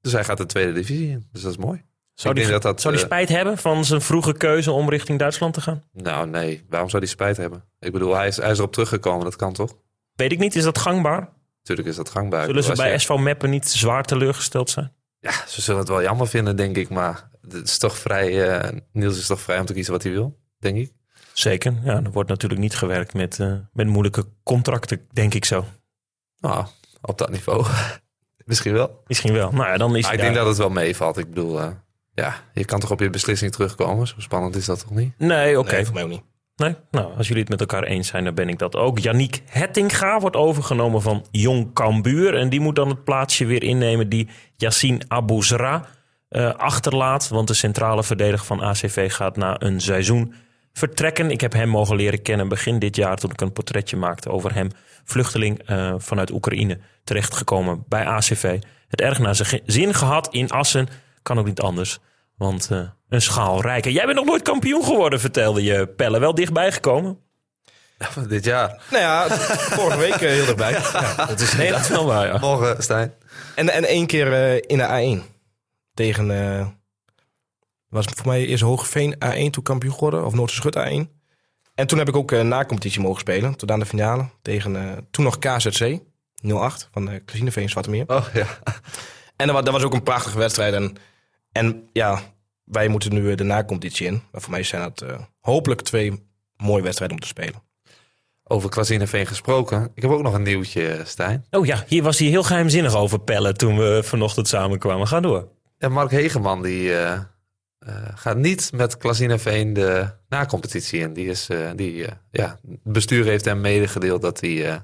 [0.00, 1.28] Dus hij gaat de tweede divisie in.
[1.32, 1.84] Dus dat is mooi.
[2.20, 5.18] Zou denk dat dat, zou die eh, spijt hebben van zijn vroege keuze om richting
[5.18, 5.82] Duitsland te gaan?
[5.92, 6.64] Nou, nee.
[6.68, 7.64] Waarom zou hij spijt hebben?
[7.78, 9.24] Ik bedoel, hij is, hij is erop teruggekomen.
[9.24, 9.76] Dat kan toch?
[10.14, 11.28] Weet ik niet, is dat gangbaar?
[11.58, 12.44] Natuurlijk is dat gangbaar.
[12.46, 14.92] Zullen ze bij je- SV Meppen niet zwaar teleurgesteld zijn?
[15.18, 16.88] Ja, ze zullen het wel jammer vinden, denk ik.
[16.88, 18.48] Maar het is toch vrij...
[18.58, 20.92] eh, Niels is toch vrij om te kiezen wat hij wil, denk ik.
[21.32, 21.74] Zeker.
[21.84, 25.64] Ja, er wordt natuurlijk niet gewerkt met, eh, met moeilijke contracten, denk ik zo.
[26.40, 26.66] Nou,
[27.00, 27.66] op dat niveau.
[28.44, 29.02] Misschien wel.
[29.06, 29.50] Misschien wel.
[29.52, 31.16] Nou ja, dan is Maar ik denk dat het wel meevalt.
[31.18, 31.68] Ik bedoel, eh,
[32.20, 34.06] ja, je kan toch op je beslissing terugkomen.
[34.06, 35.12] Zo spannend is dat toch niet?
[35.18, 35.72] Nee, oké.
[35.72, 36.22] Nee, voor mij ook niet.
[36.56, 36.76] Nee?
[36.90, 38.98] Nou, als jullie het met elkaar eens zijn, dan ben ik dat ook.
[38.98, 42.34] Yannick Hettinga wordt overgenomen van Jong Cambuur.
[42.34, 45.84] En die moet dan het plaatsje weer innemen die Yassine Abouzra
[46.28, 47.28] eh achterlaat.
[47.28, 50.34] Want de centrale verdediger van ACV gaat na een seizoen
[50.72, 51.30] vertrekken.
[51.30, 54.54] Ik heb hem mogen leren kennen begin dit jaar toen ik een portretje maakte over
[54.54, 54.68] hem.
[55.04, 58.58] Vluchteling eh, vanuit Oekraïne, terechtgekomen bij ACV.
[58.88, 60.88] Het erg naar zijn zin gehad in Assen.
[61.22, 62.00] Kan ook niet anders.
[62.40, 63.90] Want eh, een schaal rijker.
[63.90, 66.18] Jij bent nog nooit kampioen geworden, vertelde je Pelle.
[66.18, 67.18] Wel dichtbij gekomen.
[68.28, 68.82] Dit jaar.
[68.90, 69.28] Nou ja,
[69.78, 70.72] vorige week eh, heel dichtbij.
[70.72, 72.38] Ja, dat is Nee, dat wel waar, ja.
[72.38, 73.14] Morgen, Stijn.
[73.54, 75.32] En, en één keer eh, in de A1.
[75.94, 76.66] Tegen, eh
[77.90, 80.24] was voor mij eerst Hogeveen A1 toen kampioen geworden.
[80.24, 81.18] Of Noorderschut A1.
[81.74, 83.56] En toen heb ik ook eh, na competitie mogen spelen.
[83.56, 84.28] Tot aan de finale.
[84.42, 85.98] Tegen eh, toen nog KZC
[86.42, 88.04] 08 van de Casineveen Zwarte Meer.
[88.06, 88.46] Oh ja.
[89.36, 90.74] En dat was, dat was ook een prachtige wedstrijd.
[90.74, 90.96] En,
[91.52, 92.20] en ja,
[92.64, 94.22] wij moeten nu eh, de na-competitie in.
[94.32, 97.62] Maar voor mij zijn dat eh, hopelijk twee mooie wedstrijden om te spelen.
[98.44, 99.90] Over Klazineveen gesproken.
[99.94, 101.44] Ik heb ook nog een nieuwtje, Stijn.
[101.50, 105.06] Oh ja, hier was hij heel geheimzinnig over Pelle toen we vanochtend samenkwamen.
[105.06, 105.48] Ga door.
[105.78, 111.12] Ja, Mark Hegeman die, eh, eh, gaat niet met Klazineveen de na-competitie in.
[111.12, 114.76] Die is, eh, die, eh, ja, het bestuur heeft hem medegedeeld dat, hij, eh,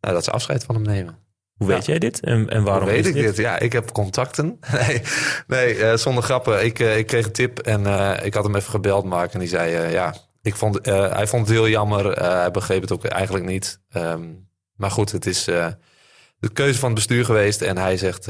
[0.00, 1.18] nou, dat ze afscheid van hem nemen.
[1.56, 2.20] Hoe weet jij dit?
[2.20, 3.36] En, en waarom Hoe weet ik dit?
[3.36, 4.58] Ja, ik heb contacten.
[4.72, 5.02] nee,
[5.46, 6.64] nee eh, zonder grappen.
[6.64, 9.32] Ik, eh, ik kreeg een tip en eh, ik had hem even gebeld, Mark.
[9.32, 12.12] En die zei, ja, ik vond, hij vond het heel jammer.
[12.22, 13.80] Hij begreep het ook eigenlijk niet.
[13.88, 14.24] Ehm,
[14.74, 15.44] maar goed, het is
[16.38, 17.62] de keuze van het bestuur geweest.
[17.62, 18.24] En hij zegt,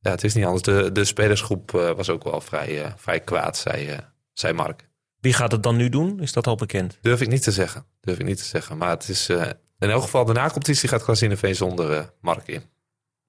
[0.00, 0.62] ja, het is niet anders.
[0.62, 3.96] De, de spelersgroep was ook wel vrij, vrij kwaad, zei,
[4.32, 4.88] zei Mark.
[5.20, 6.20] Wie gaat het dan nu doen?
[6.20, 6.98] Is dat al bekend?
[7.00, 7.84] Durf ik niet te zeggen.
[8.00, 8.76] Durf ik niet te zeggen.
[8.76, 9.30] Maar het is
[9.78, 12.62] in elk geval de na-competitie gaat Klazineveen zonder eh, Mark in.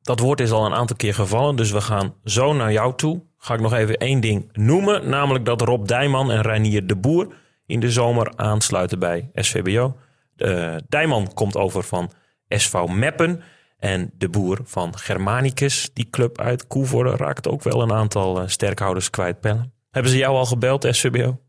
[0.01, 3.21] Dat woord is al een aantal keer gevallen, dus we gaan zo naar jou toe.
[3.37, 7.27] Ga ik nog even één ding noemen, namelijk dat Rob Dijman en Reinier de Boer
[7.65, 9.97] in de zomer aansluiten bij SVBO.
[10.35, 12.11] Eh Dijman komt over van
[12.47, 13.41] SV Meppen
[13.77, 15.89] en de Boer van Germanicus.
[15.93, 19.39] Die club uit Koevoorde raakt ook wel een aantal eh, sterkhouders kwijt.
[19.39, 19.73] Pellen.
[19.91, 21.39] Hebben ze jou al gebeld, SVBO?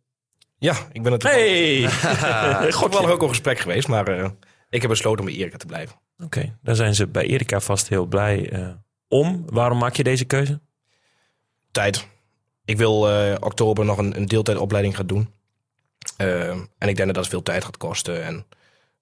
[0.59, 1.91] Ja, ik ben natuurlijk
[2.63, 2.73] Hey!
[2.73, 3.89] God wel ook al gesprek geweest.
[3.89, 4.31] Maar eh,
[4.71, 5.97] ik heb besloten om bij Erika te blijven.
[6.19, 8.69] Oké, daar zijn ze bij Erika vast heel blij eh,
[9.09, 9.43] om.
[9.47, 10.61] Waarom maak je deze keuze?
[11.71, 12.07] Tijd.
[12.65, 15.29] ik wil eh, oktober nog een, een deeltijdopleiding gaan doen.
[16.17, 18.25] Ehm, en ik denk dat dat veel tijd gaat kosten.
[18.25, 18.47] En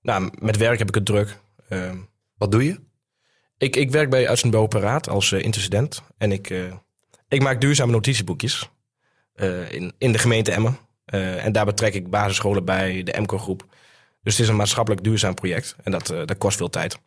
[0.03, 1.39] nou, met werk heb ik het druk.
[1.69, 1.97] Ehm,
[2.37, 2.81] Wat doe je?
[3.59, 6.03] ik, ik werk bij Uitzendbureau Paraat als eh, intercedent.
[6.19, 6.73] En ik, eh,
[7.29, 8.71] ik maak duurzame notitieboekjes
[9.35, 10.79] eh, in, in de gemeente Emmen.
[11.05, 13.67] Eh, en daar betrek ik basisscholen bij, de MCO groep.
[14.29, 15.77] Dus het is een maatschappelijk duurzaam project.
[15.83, 16.99] En dat, eh, dat kost veel tijd.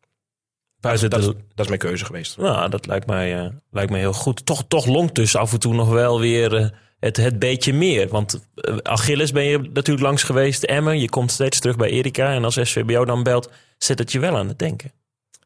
[0.79, 2.37] Buiten Dat, dat is mijn keuze geweest.
[2.37, 4.45] nou, dat lijkt mij, eh, lijkt mij heel goed.
[4.45, 8.07] Toch, toch longt dus af en toe nog wel weer eh, het, het beetje meer.
[8.07, 8.47] Want
[8.81, 10.63] Achilles ben je natuurlijk langs geweest.
[10.63, 12.33] Emmen, je komt steeds terug bij Erika.
[12.33, 14.91] En als SVBO dan belt, zet het je wel aan het denken.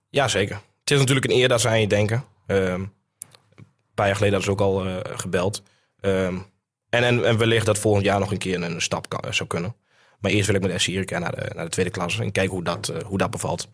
[0.09, 0.55] Ja, zeker.
[0.79, 2.23] Het is natuurlijk een eer dat ze aan je denken.
[2.47, 5.63] Ehm, een paar jaar geleden hadden ze ook al gebeld.
[5.99, 6.37] Ehm,
[6.89, 9.75] en, en, en wellicht dat volgend jaar nog een keer een stap kan, zou kunnen.
[10.25, 12.53] Maar eerst wil ik met SC Erika naar de, naar de tweede klasse en kijken
[12.53, 13.67] hoe dat, eh, hoe dat bevalt.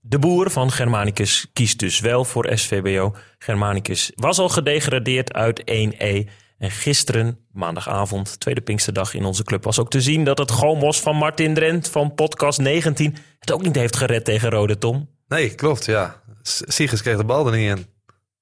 [0.00, 3.14] De boer van Germanicus kiest dus wel voor SVBO.
[3.38, 6.28] Germanicus was al gedegradeerd uit 1E.
[6.58, 11.00] En gisteren, maandagavond, tweede Pinksterdag in onze club, was ook te zien dat het Gomos
[11.00, 15.08] van Martin Drent van podcast 19 het ook niet heeft gered tegen Rode Tom.
[15.26, 16.22] Nee, klopt, ja.
[16.42, 17.86] S- Siegers kreeg de bal er niet in.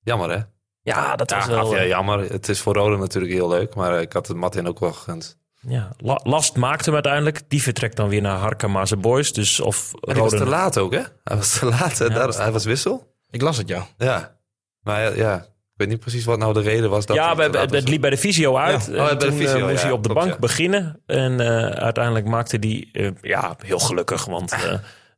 [0.03, 0.41] Jammer, hè?
[0.83, 1.75] Ja, dat was Ja, wel...
[1.75, 2.19] ja, eh, jammer.
[2.33, 4.93] Het is voor Rode natuurlijk heel leuk, maar eh, ik had het Martin ook wel
[4.93, 5.39] gegund.
[5.69, 7.43] Ja, La- Last maakte hem uiteindelijk.
[7.49, 9.33] Die vertrekt dan weer naar Harkemaze Boys.
[9.33, 11.03] Dus of Maar was te laat ook, hè?
[11.25, 11.99] Hij was te laat.
[11.99, 13.15] Ja, Daar- was- hij was wissel.
[13.31, 13.87] Ik las het, ja.
[13.99, 14.37] Ja.
[14.81, 17.07] Maar ja, ja, ik weet niet precies wat nou de reden was.
[17.07, 18.87] Dat ja, we, het, het liep bij de visio uit.
[18.87, 18.93] Ja.
[18.93, 20.41] En Oh, bij de toen eh, fysio, moest ja, hij op de klopt, bank ja.
[20.41, 21.03] beginnen.
[21.07, 24.25] En eh, uiteindelijk maakte hij, eh, ja, heel gelukkig.
[24.25, 24.61] Want eh,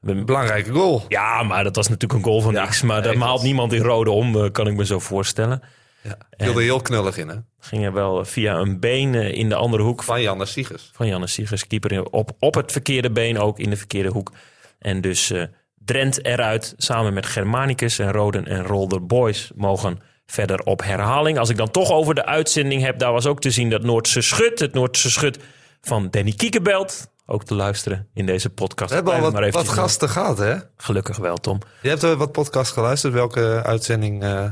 [0.00, 1.04] we- Belangrijke goal.
[1.08, 2.82] ja, maar dat was natuurlijk een goal van Ja, niks.
[2.82, 5.62] Maar daar nee, maalt niemand in rode om, eh, kan ik me zo voorstellen.
[6.02, 6.18] Ja.
[6.30, 7.36] Er heel knullig in, hè?
[7.58, 10.90] Ging er wel via een been eh, in de andere hoek Van Janne Siegers.
[10.92, 14.32] van Janne Siegers, keeper op, op het verkeerde been, ook in de verkeerde hoek.
[14.78, 15.42] En dus eh
[15.88, 21.38] Drent eruit, samen met Germanicus en Roden en Rolder Boys mogen verder op herhaling.
[21.38, 24.20] Als ik dan toch over de uitzending heb, daar was ook te zien dat Noordse
[24.20, 25.38] Schut, het Noordse Schut
[25.80, 28.90] van Danny Kiekebelt, ook te luisteren in deze podcast.
[28.90, 30.56] We hebben al wat, gasten gehad, hè?
[30.76, 31.58] Gelukkig wel, Tom.
[31.82, 33.12] Je hebt wat podcast geluisterd.
[33.12, 34.44] Welke uitzending eh,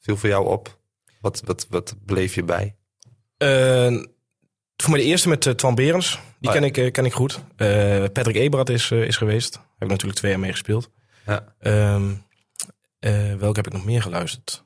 [0.00, 0.78] viel voor jou op?
[1.24, 2.76] Wat, wat, wat bleef je bij?
[3.36, 4.02] Eh,
[4.76, 6.10] voor mij de eerste met eh, Twan Berens.
[6.38, 6.60] Die Oh, ja.
[6.60, 7.40] ken, ik, eh, ken ik goed.
[7.56, 7.68] Eh,
[8.12, 9.52] Patrick Eberhard is, is geweest.
[9.52, 10.90] Daar heb ik natuurlijk twee jaar mee gespeeld.
[11.26, 11.54] Ja.
[11.58, 12.10] Ehm,
[12.98, 14.64] eh, welke heb ik nog meer geluisterd?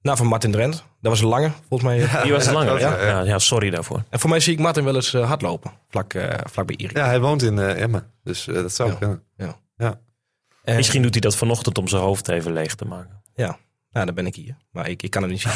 [0.00, 0.74] Nou, van Martin Drent.
[1.00, 1.98] Dat was een lange, volgens mij.
[2.22, 3.06] Die was langer, Ja, ja?
[3.06, 4.02] Ja, ja, sorry daarvoor.
[4.10, 5.72] En voor mij zie ik Martin wel eens hardlopen.
[5.88, 6.96] Vlak, eh, vlak bij Erik.
[6.96, 8.12] Ja, hij woont in Emmen.
[8.24, 8.96] Dus dat zou Ja.
[8.96, 9.22] kunnen.
[10.64, 13.22] En- Misschien doet hij dat vanochtend om zijn hoofd even leeg te maken.
[13.34, 13.58] Ja,
[13.92, 14.56] nou, dan ben ik hier.
[14.70, 15.52] Maar ik, ik kan het niet zien.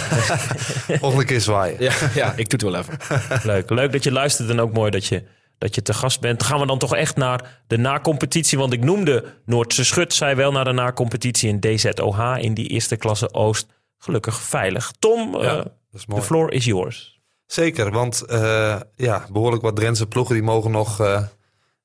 [0.99, 1.83] Volgende keer zwaaien.
[1.83, 3.46] ja, ja, ik doe het wel even.
[3.46, 5.22] Leuk, leuk dat je luistert en ook mooi dat je,
[5.59, 6.42] dat je te gast bent.
[6.42, 8.59] Gaan we dan toch echt naar de na-competitie?
[8.59, 12.96] Want ik noemde Noordse Schut, zij wel naar de na-competitie in DZOH in die eerste
[12.96, 13.66] klasse Oost.
[13.99, 14.92] Gelukkig veilig.
[14.99, 17.20] Tom, eh, Dat is de floor is yours.
[17.46, 21.22] Zeker, want eh, ja, behoorlijk wat Drentse ploegen die mogen nog eh,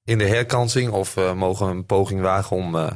[0.03, 2.91] in de herkansing of eh, mogen een poging wagen om eh,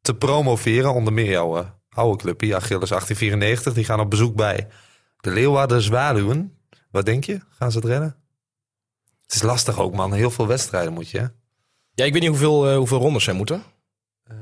[0.00, 0.94] te promoveren.
[0.94, 3.72] Onder meer jouw oude clubje, Achilles 1894.
[3.74, 4.66] Die gaan op bezoek bij
[5.16, 6.58] de Leeuwarden Zwaluwen.
[6.90, 7.40] Wat denk je?
[7.50, 8.16] Gaan ze het redden?
[9.22, 10.12] Het is lastig ook, man.
[10.12, 11.18] Heel veel wedstrijden moet je.
[11.18, 11.26] hè?
[11.94, 13.62] Ja, ik weet niet hoeveel, eh, hoeveel rondes zij moeten.
[14.24, 14.36] Eh,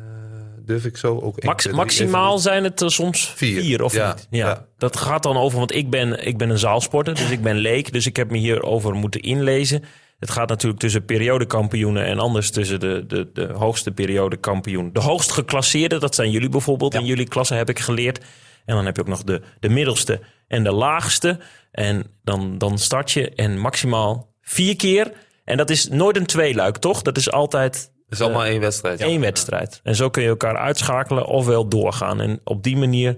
[0.63, 1.43] durf ik zo ook...
[1.43, 3.61] Max, maximaal even- zijn het er soms Vier.
[3.61, 4.27] vier, of Ja, niet?
[4.31, 4.47] Ja.
[4.49, 4.67] ja.
[4.79, 7.93] Dat gaat dan over, want ik ben, ik ben een zaalsporter, dus ik ben leek.
[7.93, 9.85] Dus ik heb me hierover moeten inlezen.
[10.19, 14.93] Het gaat natuurlijk tussen periodekampioenen en anders tussen de, de, de hoogste periodekampioen.
[14.93, 16.95] De hoogst geclasseerde, dat zijn jullie bijvoorbeeld.
[16.95, 18.19] In jullie klasse heb ik geleerd.
[18.65, 21.39] En dan heb je ook nog de, de middelste en de laagste.
[21.71, 25.13] En dan, dan start je en maximaal vier keer.
[25.45, 27.03] En dat is nooit een tweeluik, toch?
[27.03, 29.01] Dat is altijd Het is allemaal één wedstrijd.
[29.01, 29.81] één wedstrijd.
[29.83, 32.21] En zo kun je elkaar uitschakelen ofwel doorgaan.
[32.21, 33.15] En op die manier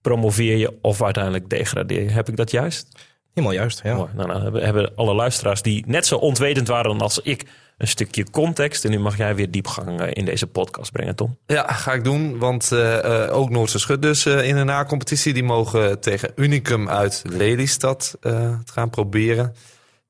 [0.00, 2.10] promoveer je of uiteindelijk degradeer je.
[2.10, 3.07] Heb ik dat juist?
[3.38, 3.94] Helemaal juist, ja.
[3.94, 4.08] Mooi.
[4.14, 7.44] Nou, nou hebben, hebben alle luisteraars die net zo ontwetend waren als ik
[7.78, 8.84] een stukje context.
[8.84, 11.38] En nu mag jij weer diepgang eh, in deze podcast brengen, Tom.
[11.46, 12.38] Ja, ga ik doen.
[12.38, 15.32] Want eh, eh, ook Noordse Schut dus eh, in de na-competitie.
[15.32, 19.54] Die mogen tegen Unicum uit Lelystad eh, het gaan proberen.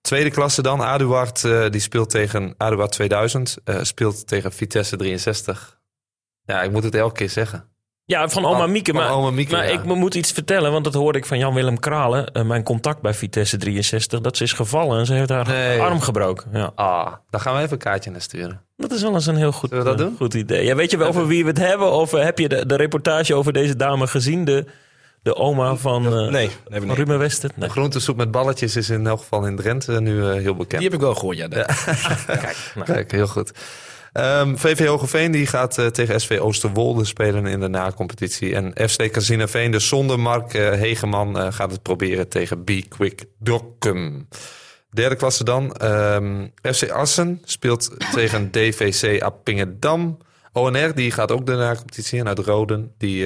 [0.01, 0.83] Tweede klasse dan.
[0.83, 3.57] Aduard eh, die speelt tegen Aduard 2000.
[3.65, 5.79] eh, speelt tegen Vitesse 63.
[6.45, 7.65] Ja, ik moet het elke keer zeggen.
[8.09, 8.93] Ja, van oma Mieke.
[8.93, 9.73] van Maar, oma Mieke, maar ja.
[9.73, 12.27] ik moet iets vertellen, want dat hoorde ik van Jan-Willem Kralen.
[12.33, 14.21] eh, mijn contact bij Vitesse 63.
[14.21, 15.81] Dat ze is gevallen en ze heeft haar Nee.
[15.81, 16.49] arm gebroken.
[16.53, 16.73] Ja.
[16.75, 18.61] Ah, daar gaan we even een kaartje naar sturen.
[18.77, 20.17] Dat is wel eens een heel goed, Zullen we dat eh, doen?
[20.17, 20.65] goed idee.
[20.65, 21.93] Ja, weet je wel over wie we het hebben?
[21.93, 24.45] Of eh, heb je de, de reportage over deze dame gezien?
[24.45, 24.65] De,
[25.23, 26.97] de oma van, eh Nee, van niet.
[26.97, 27.51] Ruben Wester?
[27.55, 27.69] Nee.
[27.69, 30.81] Groentesoep met balletjes is in elk geval in Drenthe nu heel bekend.
[30.81, 31.49] Die heb ik wel gehoord, ja.
[32.27, 33.53] Kijk, nou, Kijk, heel goed.
[34.13, 38.55] Ehm, VV Hogeveen die gaat eh, tegen SV Oosterwolde spelen in de na-competitie.
[38.55, 44.29] En FC Casinaveen, dus zonder Mark eh, Hegeman, eh, gaat het proberen tegen B-Quick Dokkum.
[44.91, 45.73] Derde klasse dan.
[45.73, 50.19] Ehm, FC Assen speelt tegen DVC Appingedam.
[50.53, 52.95] ONR die gaat ook de na-competitie in uit Roden.
[52.99, 53.25] Die,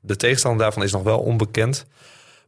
[0.00, 1.86] de tegenstander daarvan is nog wel onbekend.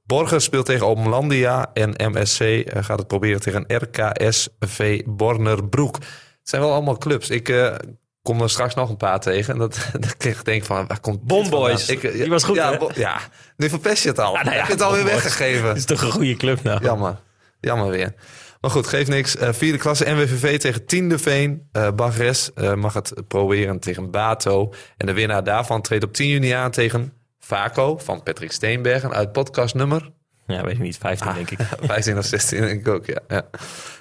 [0.06, 5.98] Borger speelt tegen Omlandia en MSC gaat het proberen tegen RKSV Bornerbroek.
[6.42, 7.30] Het zijn wel allemaal clubs.
[7.30, 7.74] Ik eh,
[8.22, 9.52] kom er straks nog een paar tegen.
[9.52, 11.88] En dat, dat kreeg ik denk van, waar komt Bomboys.
[11.88, 13.20] Ik, eh, Die was goed, ja, ja,
[13.56, 14.32] nu verpest je het al.
[14.32, 15.64] nou ja, Heb je het alweer weggegeven?
[15.64, 16.82] Dat is toch een goede club nou?
[16.82, 17.20] Jammer.
[17.60, 18.14] Jammer weer.
[18.60, 19.36] Maar goed, geeft niks.
[19.36, 21.68] Eh, vierde klasse NWVV tegen tiende Veen.
[21.72, 24.72] Eh Bagres eh, mag het proberen tegen Bato.
[24.96, 29.32] En de winnaar daarvan treedt op 10 juni aan tegen Vaco van Patrick Steenbergen uit
[29.32, 30.10] podcast nummer
[30.46, 30.98] Ja, weet ik niet.
[30.98, 31.58] 15 denk ik.
[31.80, 33.20] 15 of 16 denk ik ook, ja.
[33.28, 33.48] ja.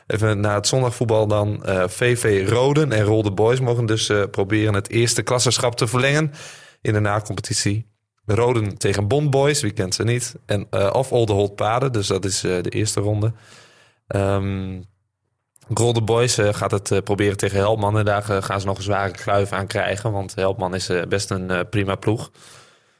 [0.08, 1.66] Even naar het zondagvoetbal dan.
[1.66, 6.32] Eh, VV Roden en Rolde Boys mogen dus eh, proberen het eerste klassenschap te verlengen
[6.82, 7.90] in de na-competitie.
[8.26, 10.36] Roden tegen Bond Boys, wie kent ze niet.
[10.46, 13.34] En, eh, of Paden, dus dat is eh, de eerste ronde.
[14.08, 14.80] Ehm
[15.74, 17.98] Rolde Boys eh, gaat het eh, proberen tegen Helpman.
[17.98, 20.12] En daar eh, gaan ze nog een zware kluif aan krijgen.
[20.12, 22.32] Want Helpman is eh, best een eh, prima ploeg.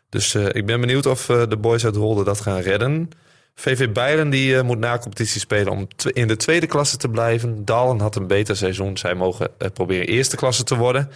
[0.10, 3.10] Dus eh, ik ben benieuwd of eh, de boys uit Rolde dat gaan redden.
[3.56, 7.66] VV Bijlen die eh, moet na competitie spelen om in de tweede klasse te blijven.
[7.66, 8.98] Dalen had een beter seizoen.
[8.98, 11.10] Zij mogen eh, proberen eerste klasse te worden.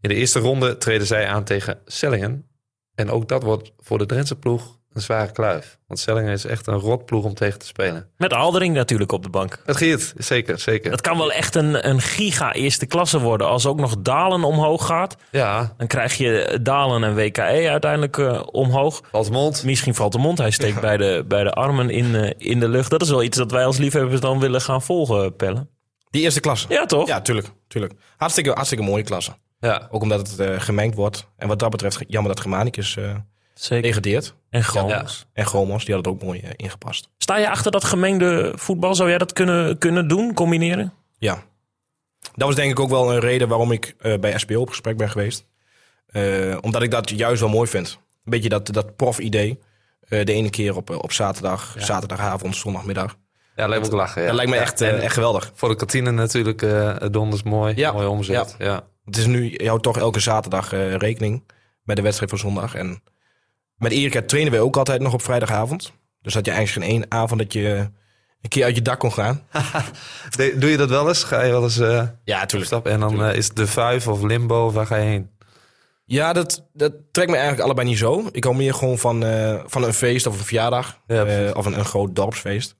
[0.00, 2.48] In de eerste ronde treden zij aan tegen Sellingen.
[2.94, 5.78] En ook dat wordt voor de Drentse ploeg een zware kluif.
[5.86, 8.08] Want Sellingen is echt een rotploeg om tegen te spelen.
[8.16, 9.62] Met Aldering natuurlijk op de bank.
[9.64, 10.90] Het Geert, zeker, zeker.
[10.90, 13.46] Dat kan wel echt een, een giga eerste klasse worden.
[13.46, 18.42] Als ook nog Dalen omhoog gaat, Ja, dan krijg je Dalen en WKE uiteindelijk eh,
[18.50, 19.00] omhoog.
[19.10, 19.64] Valtemont.
[19.64, 20.38] Misschien valt de mond.
[20.38, 22.90] Hij steekt bij, de, bij de armen in, eh, in de lucht.
[22.90, 25.66] Dat is wel iets dat wij als liefhebbers dan willen gaan volgen, Pelle.
[26.10, 26.66] Die eerste klasse.
[26.68, 27.06] Ja, toch?
[27.08, 27.48] Ja, tuurlijk.
[27.68, 27.94] tuurlijk.
[28.16, 29.32] Hartstikke, hartstikke mooie klasse.
[29.60, 31.26] Ja, Ook omdat het eh, gemengd wordt.
[31.36, 33.14] En wat dat betreft, jammer dat Germanicus eh
[33.60, 34.32] Zeker.
[34.50, 34.62] En.
[34.86, 35.04] Ja.
[35.32, 37.08] En Gromos, die had het ook mooi eh, ingepast.
[37.18, 38.94] Sta je achter dat gemengde voetbal?
[38.94, 40.92] Zou jij dat kunnen, kunnen doen, combineren?
[41.18, 41.42] Ja.
[42.34, 44.96] Dat was denk ik ook wel een reden waarom ik eh, bij SBO op gesprek
[44.96, 45.46] ben geweest.
[46.06, 47.98] Eh, omdat ik dat juist wel mooi vind.
[48.24, 49.58] Een beetje dat, dat prof-idee.
[50.00, 53.16] Eh, de ene keer op, eh, op zaterdag, zaterdagavond, zondagmiddag.
[53.56, 54.20] ja lijkt me ook lachen.
[54.20, 54.26] Ja.
[54.26, 55.52] Dat lijkt me echt, eh, en echt geweldig.
[55.54, 57.76] Voor de kantine natuurlijk eh donders mooi.
[57.76, 57.92] Ja.
[57.92, 58.54] Mooi omzet.
[58.58, 58.88] Ja.
[59.04, 61.42] Het is nu, je houdt toch elke zaterdag eh, rekening
[61.82, 62.74] met de wedstrijd van zondag.
[62.74, 63.02] En
[63.80, 65.92] met Erika trainen we ook altijd nog op vrijdagavond.
[66.22, 67.90] Dus dat je eigenlijk geen één avond dat je
[68.40, 69.46] een keer uit je dak kon gaan.
[70.56, 71.24] Doe je dat wel eens?
[71.24, 72.66] Ga je wel eens eh Ja, tuurlijk.
[72.70, 72.92] stappen?
[72.92, 75.30] En dan eh, is het de vijf of limbo, of waar ga je heen?
[76.04, 78.28] Ja, dat, dat trekt me eigenlijk allebei niet zo.
[78.32, 81.00] Ik hou meer gewoon van, eh, van een feest of een verjaardag.
[81.06, 82.76] Ja, of een, een groot dorpsfeest.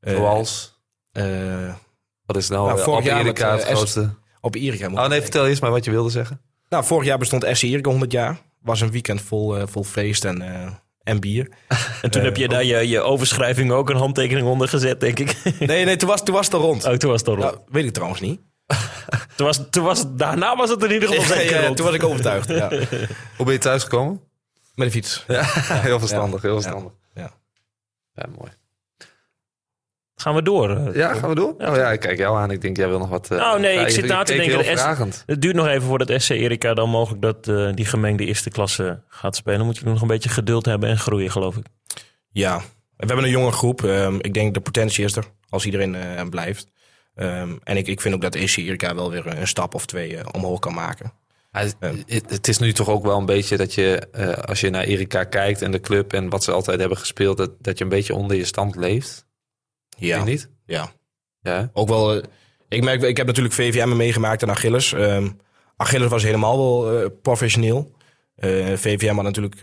[0.00, 0.80] Zoals?
[2.26, 4.14] Wat is nou, Nou, vorig op jaar Erika het grootste?
[4.40, 4.90] op Erika.
[4.92, 6.40] Oh nee, vertel eerst maar wat je wilde zeggen.
[6.68, 8.38] Nou, vorig jaar bestond SC Erika 100 jaar.
[8.62, 10.72] Was een weekend vol, eh, vol feest en, eh,
[11.02, 11.48] en bier.
[12.02, 15.36] En toen heb je daar je, je overschrijving ook een handtekening onder gezet, denk ik.
[15.58, 16.84] Nee, nee, toen was, toen was het al rond.
[16.84, 17.50] Oh, toen was het al rond.
[17.50, 18.40] Nou, weet ik trouwens niet.
[19.36, 22.02] Toen was, toen was, daarna was het in ieder geval zeker Ja, toen was ik
[22.04, 22.48] overtuigd.
[22.48, 22.68] Ja.
[23.36, 24.20] Hoe ben je thuisgekomen?
[24.74, 25.24] Met de fiets.
[25.28, 26.92] Ja, heel verstandig, heel verstandig.
[27.14, 27.30] Ja.
[28.14, 28.50] Ja, mooi.
[30.22, 30.70] Gaan we door?
[30.70, 31.54] eh, Ja, gaan we door?
[31.58, 32.50] oh ja, ik kijk jou aan.
[32.50, 33.30] Ik denk, jij wil nog wat...
[33.30, 34.80] eh, Nou, nee, ja, ik zit na te denken, S-.
[35.26, 39.02] Het duurt nog even voordat SC Erika dan mogelijk dat, eh, die gemengde eerste klasse
[39.08, 39.66] gaat spelen.
[39.66, 41.64] Moet je nog een beetje geduld hebben en groeien, geloof ik.
[42.30, 42.58] Ja,
[42.96, 43.84] we hebben een jonge groep.
[43.84, 46.66] Ehm, ik denk de potentie is er als iedereen eh, blijft.
[47.14, 50.32] Ehm, en ik, ik vind ook dat EC Erika wel weer een stap of twee
[50.32, 51.12] omhoog kan maken.
[51.52, 54.60] Ja, het, het- het is nu toch ook wel een beetje dat je, eh, als
[54.60, 57.78] je naar Erika kijkt en de club en wat ze altijd hebben gespeeld, dat, dat
[57.78, 59.26] je een beetje onder je stand leeft.
[59.98, 60.50] Ja, niet?
[60.66, 60.92] ja.
[61.42, 61.70] Ja.
[61.72, 62.14] ook wel.
[62.14, 62.22] eh,
[62.68, 64.92] ik merk, ik heb natuurlijk VVM meegemaakt en Achilles.
[64.92, 65.28] Ehm,
[65.76, 67.92] Achilles was helemaal wel eh, professioneel.
[68.34, 69.56] Eh, VVM had natuurlijk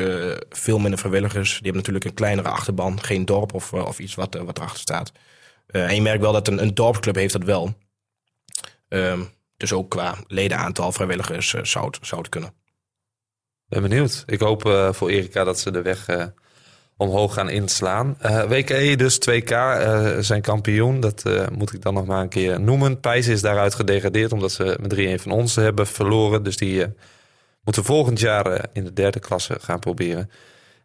[0.49, 1.49] veel minder vrijwilligers.
[1.49, 5.11] Die hebben natuurlijk een kleinere achterban, geen dorp of, of iets wat, wat erachter staat.
[5.67, 7.73] En je merkt wel dat een, een dorpsclub heeft dat wel.
[8.87, 9.21] Ehm,
[9.57, 12.53] dus ook qua ledenaantal vrijwilligers zou, het, zou het kunnen.
[13.65, 14.23] Ben benieuwd.
[14.25, 14.61] Ik hoop
[14.91, 16.05] voor Erika dat ze de weg
[16.99, 18.15] omhoog gaan inslaan.
[18.19, 20.99] Eh WKE dus 2K eh, zijn kampioen.
[20.99, 22.99] Dat eh, moet ik dan nog maar een keer noemen.
[22.99, 26.43] Pijs is daaruit gedegradeerd omdat ze met 3-1 van ons hebben verloren.
[26.43, 26.85] Dus die
[27.63, 30.29] moeten volgend jaar in de derde klasse gaan proberen.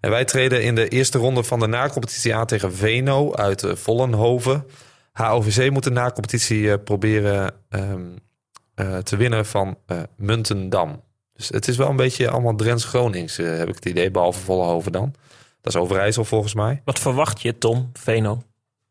[0.01, 4.67] En wij treden in de eerste ronde van de nacompetitie aan tegen Veno uit Vollenhoven.
[5.13, 8.01] HOVC moet de nacompetitie proberen ehm,
[8.75, 9.79] eh, te winnen van
[10.17, 11.03] Muntendam.
[11.33, 15.15] Dus het is wel een beetje allemaal Drents-Gronings, heb ik het idee, behalve Vollenhoven dan.
[15.65, 16.83] Dat is Overijssel volgens mij.
[16.85, 18.43] Wat verwacht je, Tom, Veno?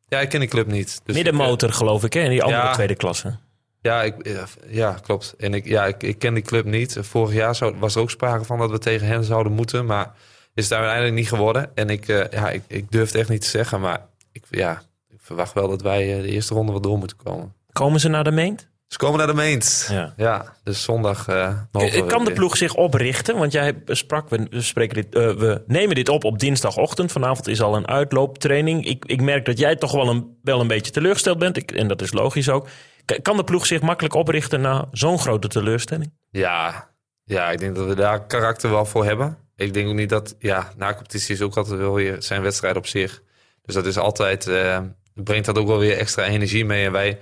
[0.08, 1.02] Ja, ik ken die club niet.
[1.04, 2.20] Dus Middenmotor, geloof ik, hè?
[2.20, 2.74] In die andere Ja.
[2.74, 3.36] tweede klasse.
[3.82, 5.34] Ja, ik, eh, ja klopt.
[5.38, 6.98] En ik, ja, ik, ik ken die club niet.
[7.02, 9.86] Vorig jaar zou, was er ook sprake van dat we tegen hen zouden moeten.
[9.86, 10.12] Maar
[10.54, 11.72] is het uiteindelijk niet geworden.
[11.76, 13.80] En ik, eh, ja, ik, ik durf het echt niet te zeggen.
[13.82, 17.18] Maar ik, ja, ik verwacht wel dat wij eh, de eerste ronde wat door moeten
[17.18, 17.54] komen.
[17.72, 18.70] Komen ze naar de meent?
[18.94, 19.88] Ze komen naar de meent.
[19.92, 20.14] Ja.
[20.18, 23.38] Ja, dus zondag eh, we Kan de ploeg zich oprichten?
[23.38, 27.12] Want jij sprak, we, spreken dit, eh, we nemen dit op op dinsdagochtend.
[27.12, 28.86] Vanavond is al een uitlooptraining.
[28.88, 31.58] Ik, ik merk dat jij toch wel een, wel een beetje teleurgesteld bent.
[31.58, 32.68] Ik, en dat is logisch ook.
[33.06, 36.14] K- Kan de ploeg zich makkelijk oprichten na zo'n grote teleurstelling?
[36.30, 36.90] Ja,
[37.24, 39.38] ja, ik denk dat we daar karakter wel voor hebben.
[39.56, 42.76] Ik denk ook niet dat, ja, na competitie is ook altijd wel weer zijn wedstrijd
[42.76, 43.22] op zich.
[43.62, 44.80] Dus dat is altijd, eh,
[45.14, 46.86] brengt dat ook wel weer extra energie mee.
[46.86, 47.18] En wij,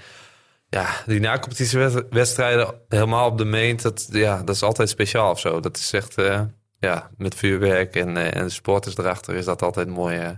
[0.71, 5.59] ja, die na-competitiewedstrijden helemaal op de meent, dat, ja, dat is altijd speciaal of zo.
[5.59, 6.41] Dat is echt, eh,
[6.79, 10.29] ja, met vuurwerk en, eh, en de supporters erachter is dat altijd een mooi, eh,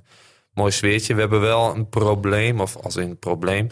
[0.53, 1.13] mooi sfeertje.
[1.13, 3.67] We hebben wel een probleem, of als in een probleem.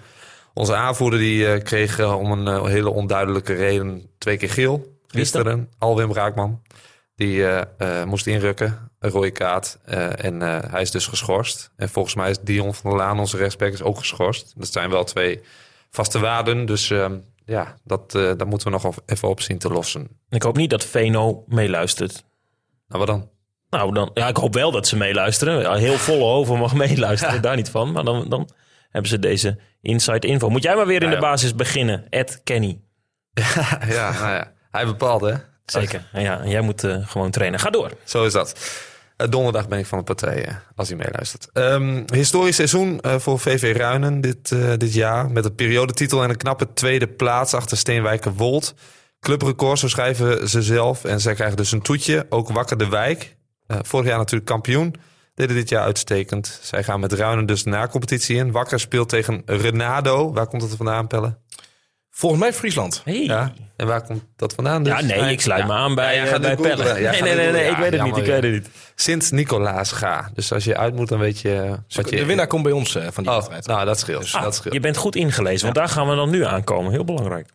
[0.53, 4.99] Onze aanvoerder die kreeg om een hele onduidelijke reden twee keer geel.
[5.07, 6.61] Gisteren, Alwin Braakman.
[7.15, 7.45] Die
[8.05, 9.77] moest inrukken, een rode kaart.
[10.15, 11.71] en hij is dus geschorst.
[11.75, 14.53] En volgens mij is Dion van der Laan, onze rechtsback, is ook geschorst.
[14.57, 15.41] Dat zijn wel twee
[15.91, 16.65] vaste waarden.
[16.65, 20.07] Dus ehm, ja, dat, eh daar moeten we nog even op zien te lossen.
[20.29, 22.23] Ik hoop niet dat Veno meeluistert.
[22.87, 23.29] Nou, wat dan?
[23.69, 25.77] Nou, dan, ja, ik hoop wel dat ze meeluisteren.
[25.77, 27.91] Heel volle hoven mag meeluisteren, daar niet van.
[27.91, 28.49] Maar dan, dan
[28.89, 30.49] hebben ze deze inside info.
[30.49, 31.21] Moet jij maar weer in de ja.
[31.21, 32.81] basis beginnen, Ed Kenny.
[33.87, 35.33] ja, nou ja, hij bepaalt hè.
[35.65, 36.09] Zeker.
[36.13, 37.59] Ja, en jij moet eh, gewoon trainen.
[37.59, 37.91] Ga door.
[38.03, 38.59] Zo is dat.
[39.21, 41.49] Eh, donderdag ben ik van de partij, eh, als hij meeluistert.
[41.53, 45.31] Ehm, historisch seizoen eh, voor VV Ruinen dit, eh, dit jaar.
[45.31, 48.73] Met een periodetitel en een knappe tweede plaats achter Steenwijker Wold.
[49.19, 51.03] Clubrecord, zo schrijven ze zelf.
[51.03, 52.25] En zij krijgen dus een toetje.
[52.29, 53.35] Ook Wakker de Wijk.
[53.67, 54.95] Vorig jaar natuurlijk kampioen.
[55.33, 56.59] Deden dit jaar uitstekend.
[56.61, 58.51] Zij gaan met Ruinen dus de na-competitie in.
[58.51, 60.33] Wakker speelt tegen Renado.
[60.33, 61.37] Waar komt dat vandaan, Pelle?
[62.13, 63.01] Volgens mij Friesland.
[63.05, 63.23] Hey.
[63.23, 63.53] Ja.
[63.75, 64.93] En waar komt dat vandaan dus?
[64.99, 66.55] Ja, nee, ik sluit me aan bij, Ja, jij eh, gaat bij.
[66.55, 66.83] Pelle.
[66.93, 68.17] Nee, nee, nee, ik weet het niet.
[68.17, 68.69] Ik weet het niet.
[68.95, 70.29] Sint-Nicolaas ga.
[70.33, 71.77] Dus als je uit moet, dan weet je...
[71.89, 73.67] wat je De winnaar komt bij ons eh, van die Oh, wedstrijd.
[73.67, 74.31] nou, dat scheelt.
[74.33, 74.73] Ah, dat scheelt.
[74.73, 76.91] je bent goed ingelezen, want daar gaan we dan nu aankomen.
[76.91, 77.49] Heel belangrijk.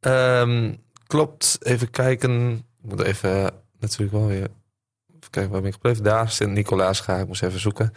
[0.00, 0.74] Ehm,
[1.06, 1.58] klopt.
[1.62, 2.52] Even kijken.
[2.82, 4.48] Ik moet even natuurlijk wel weer...
[5.16, 6.04] Even kijken, waar ben ik gebleven?
[6.04, 7.16] Daar, Sint-Nicolaas ga.
[7.16, 7.92] Ik moest even zoeken.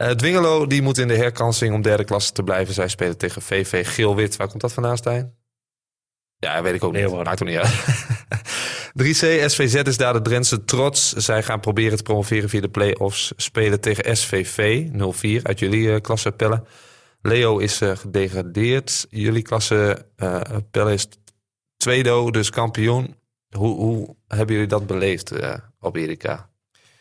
[0.00, 2.74] Eh Dwingelo, die moet in de herkansing om derde klasse te blijven.
[2.74, 4.36] Zij spelen tegen VV Geel-Wit.
[4.36, 5.34] Waar komt dat vandaan, Stijn?
[6.36, 7.00] Ja, weet ik ook niet.
[7.00, 7.26] Leeuwarden.
[7.26, 7.74] Maakt ook niet uit.
[9.02, 11.12] 3C, SVZ is daar de Drentse trots.
[11.12, 13.32] Zij gaan proberen te promoveren via de play-offs.
[13.36, 16.62] Spelen tegen SVV 04 uit jullie eh, klasse Pelle.
[17.22, 19.06] Leo is eh, gedegradeerd.
[19.10, 21.08] Jullie klasse eh Pelle is
[21.76, 23.16] tweede, dus kampioen.
[23.56, 25.32] Hoe, hoe hebben jullie dat beleefd
[25.80, 26.50] op Erika?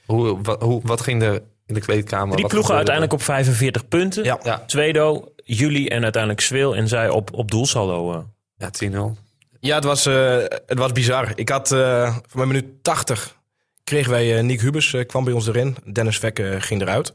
[0.05, 2.41] Hoe, wat, hoe, wat ging er in de kleedkamer?
[2.41, 4.23] Wat ploegen uiteindelijk op 45 punten.
[4.23, 4.39] Ja.
[4.43, 8.11] Ja, Tweedo, jullie en uiteindelijk Swil en zij op, op doelsaldo.
[8.13, 8.19] eh.
[8.57, 9.19] ja 10-0.
[9.59, 11.31] Ja, het was, eh, het was bizar.
[11.35, 13.37] Ik had eh voor mijn minuut 80
[13.83, 15.75] kregen wij eh Nick Hubers kwam bij ons erin.
[15.93, 17.13] Dennis Vekke ging eruit.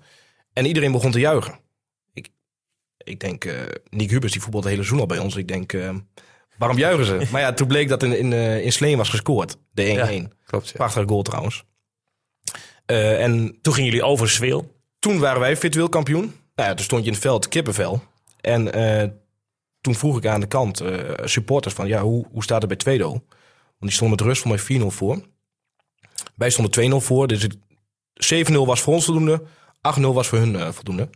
[0.52, 1.58] En iedereen begon te juichen.
[2.12, 2.28] Ik,
[2.98, 3.54] ik denk, eh
[3.90, 5.36] Nick Hubers die voetbalt de hele seizoen al bij ons.
[5.36, 5.72] Ik denk,
[6.58, 7.26] waarom juichen ze?
[7.32, 9.56] maar ja, toen bleek dat in, in, eh, in Sleen was gescoord.
[9.72, 10.32] De 1-1.
[10.46, 10.72] Klopt, ja.
[10.76, 11.64] Prachtige goal trouwens.
[12.86, 14.74] Eh, en Toen gingen jullie over Swil.
[14.98, 16.34] toen waren wij virtueel kampioen.
[16.54, 18.02] Nou ja, toen stond je in het veld kippenvel.
[18.40, 19.08] En eh,
[19.80, 21.86] toen vroeg ik aan de kant eh, supporters van...
[21.86, 23.08] ja, hoe, hoe staat het bij Tweedo?
[23.10, 23.22] Want
[23.78, 25.20] die stonden met rust voor mij 4-0 voor.
[26.34, 27.26] Wij stonden 2-0 voor.
[27.26, 27.56] Dus het-
[28.50, 29.42] 7-0 was voor ons voldoende.
[29.98, 31.08] 8-0 was voor hun voldoende.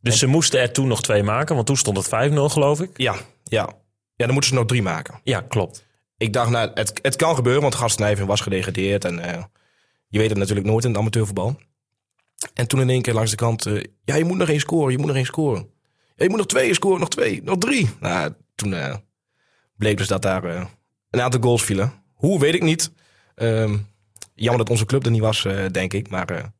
[0.00, 2.90] Dus ze moesten er toen nog twee maken, want toen stond het 5-0 geloof ik.
[2.98, 3.68] Ja, ja.
[4.14, 5.20] Ja, dan moeten ze nog drie maken.
[5.24, 5.86] Ja, klopt.
[6.16, 9.04] Ik dacht, nou, het, het kan gebeuren, want Gastnijven was gedegradeerd.
[9.04, 9.50] En
[10.08, 11.60] je weet het natuurlijk nooit in het amateurvoetbal.
[12.54, 14.92] En toen in één keer langs de kant, eh, ja, je moet nog één scoren,
[14.92, 15.70] je moet nog één scoren.
[16.16, 17.90] Ja, je moet nog twee scoren, nog twee, nog drie.
[18.00, 18.94] Nou, toen eh,
[19.76, 20.64] bleek dus dat daar eh,
[21.10, 21.92] een aantal goals vielen.
[22.14, 22.92] Hoe, weet ik niet.
[23.34, 23.76] Ehm,
[24.34, 26.08] jammer dat onze club er niet was, denk ik.
[26.10, 26.52] Maar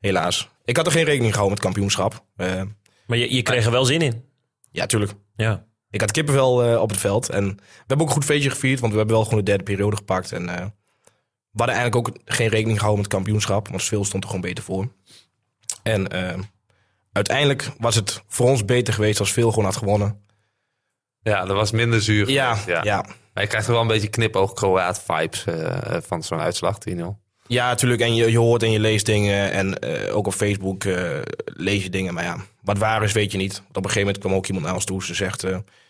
[0.00, 0.50] helaas.
[0.64, 2.24] Ik had er geen rekening gehouden met kampioenschap.
[2.36, 2.62] Eh,
[3.06, 4.24] Maar je, je kreeg er wel zin in.
[4.70, 5.12] ja, tuurlijk.
[5.36, 5.66] Ja.
[5.90, 7.28] Ik had kippenvel eh, op het veld.
[7.28, 8.80] En we hebben ook een goed feestje gevierd.
[8.80, 10.32] Want we hebben wel gewoon de derde periode gepakt.
[10.32, 10.74] En
[11.52, 13.68] we hadden eigenlijk ook geen rekening gehouden met het kampioenschap.
[13.68, 14.88] Want veel stond er gewoon beter voor.
[15.82, 16.38] En eh,
[17.12, 20.20] uiteindelijk was het voor ons beter geweest als veel gewoon had gewonnen.
[21.22, 22.30] Ja, dat was minder zuur.
[22.30, 23.04] Ja, geweest, ja.
[23.34, 27.00] Maar je krijgt er wel een beetje knipoog-Kroaat-vibes eh, van zo'n uitslag, 10-0.
[27.46, 28.00] Ja, natuurlijk.
[28.02, 29.52] En je, je hoort en je leest dingen.
[29.52, 32.14] En eh, ook op Facebook eh, lees je dingen.
[32.14, 33.52] Maar ja, wat waar is, weet je niet.
[33.52, 35.04] Want op een gegeven moment kwam ook iemand naar ons toe.
[35.04, 35.44] Ze zegt,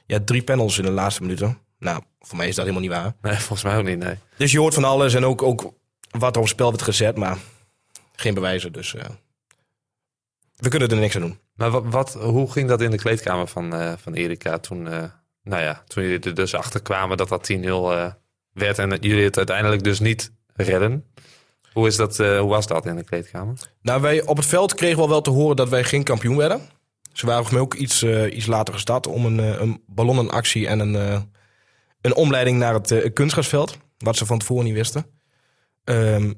[0.07, 1.59] ja, drie panels in de laatste minuten.
[1.83, 3.15] Nou, voor mij is dat helemaal niet waar.
[3.23, 4.15] Nee, volgens mij ook niet, nee.
[4.37, 5.73] Dus je hoort van alles en ook, ook
[6.11, 7.39] wat er op spel werd gezet, maar
[8.17, 8.73] geen bewijzen.
[8.73, 9.05] Dus eh,
[10.63, 11.39] we kunnen er niks aan doen.
[11.55, 15.05] Maar wat, wat, hoe ging dat in de kleedkamer van, eh, van Erika toen, eh,
[15.43, 18.07] nou ja, toen jullie er dus achter kwamen dat dat 10-0 eh,
[18.53, 21.05] werd en dat jullie het uiteindelijk dus niet redden.
[21.73, 23.55] Hoe, is dat, hoe was dat in de kleedkamer?
[23.83, 26.61] Nou, wij op het veld kregen we wel te horen dat wij geen kampioen werden.
[27.13, 28.03] Ze waren volgens mij ook iets,
[28.35, 31.31] iets later gestart om een, een ballonnenactie en een,
[32.03, 33.77] een omleiding naar het eh, kunstgrasveld.
[33.99, 35.07] Wat ze van tevoren niet wisten.
[35.85, 36.33] Ehm,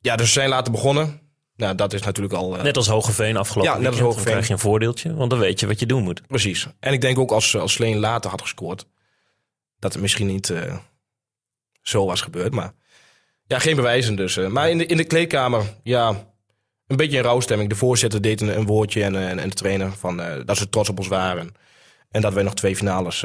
[0.00, 1.20] ja, dus ze zijn later begonnen.
[1.56, 2.56] Nou, dat is natuurlijk al...
[2.56, 3.98] eh, Net als Hogeveen afgelopen Ja, net als.
[4.00, 4.22] Hogeveen.
[4.24, 6.26] Dan krijg je een voordeeltje, want dan weet je wat je doen moet.
[6.26, 6.66] Precies.
[6.80, 8.86] En ik denk ook als, als Sleen later had gescoord,
[9.78, 10.76] dat het misschien niet eh,
[11.82, 12.52] zo was gebeurd.
[12.54, 12.72] Maar
[13.46, 14.36] ja, geen bewijzen dus.
[14.36, 16.08] maar in de, in de kleedkamer, ja,
[16.86, 17.68] een beetje een rouwstemming.
[17.70, 20.88] De voorzitter deed een, een woordje en, en, en de trainer van, dat ze trots
[20.88, 21.54] op ons waren.
[22.10, 23.24] En dat wij nog twee finales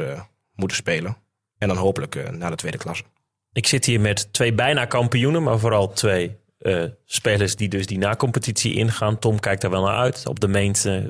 [0.54, 1.16] moeten spelen.
[1.58, 3.04] En dan hopelijk eh, naar de tweede klasse.
[3.52, 7.98] Ik zit hier met twee bijna kampioenen, maar vooral twee eh, spelers die dus die
[7.98, 9.18] na-competitie ingaan.
[9.18, 10.26] Tom kijkt daar wel naar uit.
[10.26, 11.04] Op de meent eh,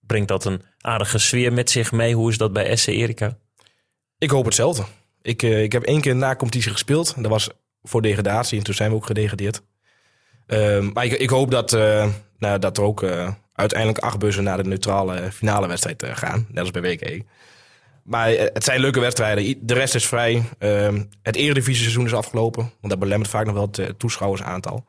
[0.00, 2.14] brengt dat een aardige sfeer met zich mee.
[2.14, 3.38] Hoe is dat bij SC Erika?
[4.18, 4.84] Ik hoop hetzelfde.
[5.22, 7.14] Ik, ik heb één keer na competitie gespeeld.
[7.16, 7.50] Dat was
[7.82, 9.62] voor degradatie en toen zijn we ook gedegradeerd.
[10.46, 11.70] Ehm, maar ik, ik hoop dat,
[12.38, 13.04] nou, dat er ook
[13.52, 16.46] uiteindelijk acht bussen naar de neutrale finale wedstrijd gaan.
[16.48, 17.22] Net als bij WK.
[18.02, 19.66] Maar eh, het zijn leuke wedstrijden.
[19.66, 20.42] De rest is vrij.
[20.58, 22.62] Ehm, het eredivisie seizoen is afgelopen.
[22.62, 24.84] Want dat belemmert vaak nog wel het eh, toeschouwersaantal.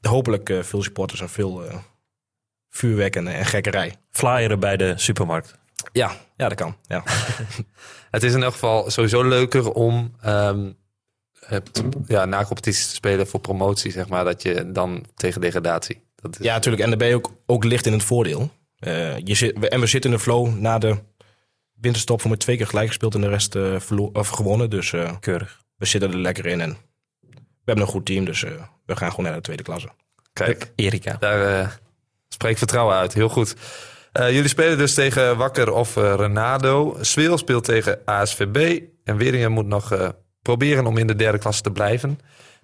[0.00, 1.62] Hopelijk eh, veel supporters en veel
[2.70, 3.94] vuurwerk en, en gekkerij.
[4.10, 5.58] Flyeren bij de supermarkt.
[5.92, 6.76] Ja, ja, dat kan.
[6.82, 7.02] Ja.
[8.10, 10.70] Het is in elk geval sowieso leuker om ehm,
[11.46, 16.02] het, ja, na competitie te spelen voor promotie, zeg maar, dat je dan tegen degradatie.
[16.14, 16.82] Dat is, Ja, natuurlijk.
[16.82, 18.50] En dan ben je ook, ook licht in het voordeel.
[19.24, 20.98] Je zit, en we zitten in de flow na de
[21.82, 24.70] winterstop voor met twee keer gelijk gespeeld en de rest eh, verlo- of gewonnen.
[24.70, 25.60] Dus eh, Keurig.
[25.76, 26.60] we zitten er lekker in.
[26.60, 26.76] En
[27.30, 28.50] we hebben een goed team, dus eh,
[28.86, 29.88] we gaan gewoon naar de tweede klasse.
[30.32, 31.16] Kijk, Erika.
[31.20, 31.78] daar
[32.28, 33.14] spreekt vertrouwen uit.
[33.14, 33.54] Heel goed.
[34.12, 36.96] Eh, jullie spelen dus tegen Wakker of eh, Renado.
[37.00, 38.80] Sweel speelt tegen ASVB.
[39.04, 40.08] En Weringen moet nog eh,
[40.42, 42.18] proberen om in de derde klasse te blijven.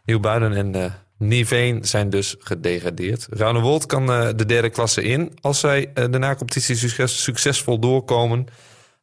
[0.05, 3.27] Nieuwbuinen en eh Niveen zijn dus gedegradeerd.
[3.31, 8.47] Raunewold kan eh, de derde klasse in als zij de na-competitie succes, succesvol doorkomen.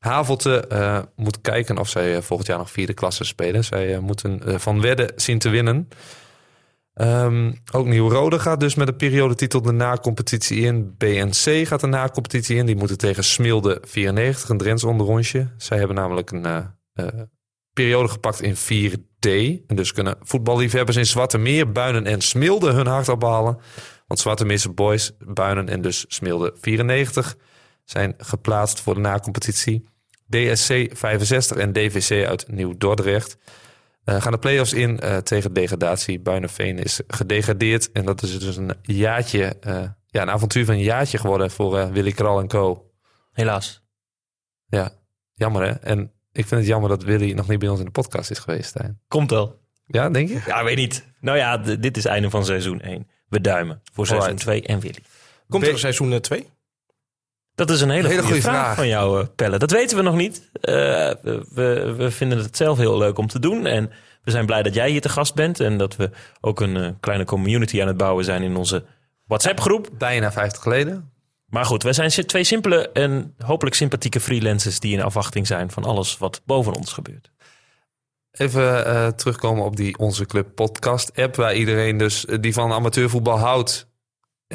[0.06, 3.64] Havelte eh, moet kijken of zij eh, volgend jaar nog vierde klasse spelen.
[3.64, 5.88] Zij eh, moeten van Wedde zien te winnen.
[6.94, 10.96] Ehm, ook Nieuw-Rode gaat dus met de periodetitel de na-competitie in.
[10.98, 12.66] BNC gaat de na-competitie in.
[12.66, 15.48] Die moeten tegen Smilde 94, een Drents onderrondje.
[15.58, 16.74] Zij hebben namelijk een
[17.74, 19.30] periode gepakt in 4D.
[19.68, 23.58] En dus kunnen voetballiefhebbers in Zwarte Meer, Buinen en Smilde hun hart ophalen.
[24.08, 27.36] Want Zwarte Meerse Boys, Buinen en dus Smilde 94
[27.84, 29.86] zijn geplaatst voor de na-competitie.
[30.30, 33.38] DSC 65 en DVC uit Nieuw-Dordrecht
[34.04, 36.20] eh, gaan de play-offs in eh, tegen degradatie.
[36.20, 37.92] Buinenveen is gedegradeerd.
[37.92, 41.78] En dat is dus een jaartje, eh, ja, een avontuur van een jaartje geworden voor
[41.80, 42.92] eh, Willy Kral en co.
[43.32, 43.84] Helaas.
[44.66, 44.92] Ja,
[45.34, 45.72] jammer hè.
[45.72, 48.40] En ik vind het jammer dat Willy nog niet bij ons in de podcast is
[48.40, 49.00] geweest, Stijn.
[49.08, 49.60] Komt wel.
[49.86, 50.42] Ja, denk je?
[50.46, 51.06] Ja, weet niet.
[51.20, 53.08] Nou ja, dit is het einde van seizoen 1.
[53.30, 54.48] We duimen voor seizoen Alright.
[54.48, 55.00] 2 en Willy.
[55.48, 56.50] Komt Be- er een seizoen 2?
[57.56, 58.76] Dat is een hele, Hele goede, vraag, vraag.
[58.76, 59.58] van jou, eh, Pelle.
[59.58, 60.50] Dat weten we nog niet.
[60.62, 60.74] Eh,
[61.52, 63.66] we, we, vinden het zelf heel leuk om te doen.
[63.66, 63.92] En
[64.24, 65.60] we zijn blij dat jij hier te gast bent.
[65.60, 66.10] En dat we
[66.42, 68.86] ook een eh, kleine community aan het bouwen zijn in onze
[69.26, 69.90] WhatsApp-groep.
[69.98, 71.12] Bijna 50 geleden.
[71.46, 74.80] Maar goed, wij zijn twee simpele en hopelijk sympathieke freelancers...
[74.80, 77.32] die in afwachting zijn van alles wat boven ons gebeurt.
[78.32, 81.36] Even terugkomen op die Onze Club podcast app.
[81.36, 83.88] Waar iedereen dus die van amateurvoetbal houdt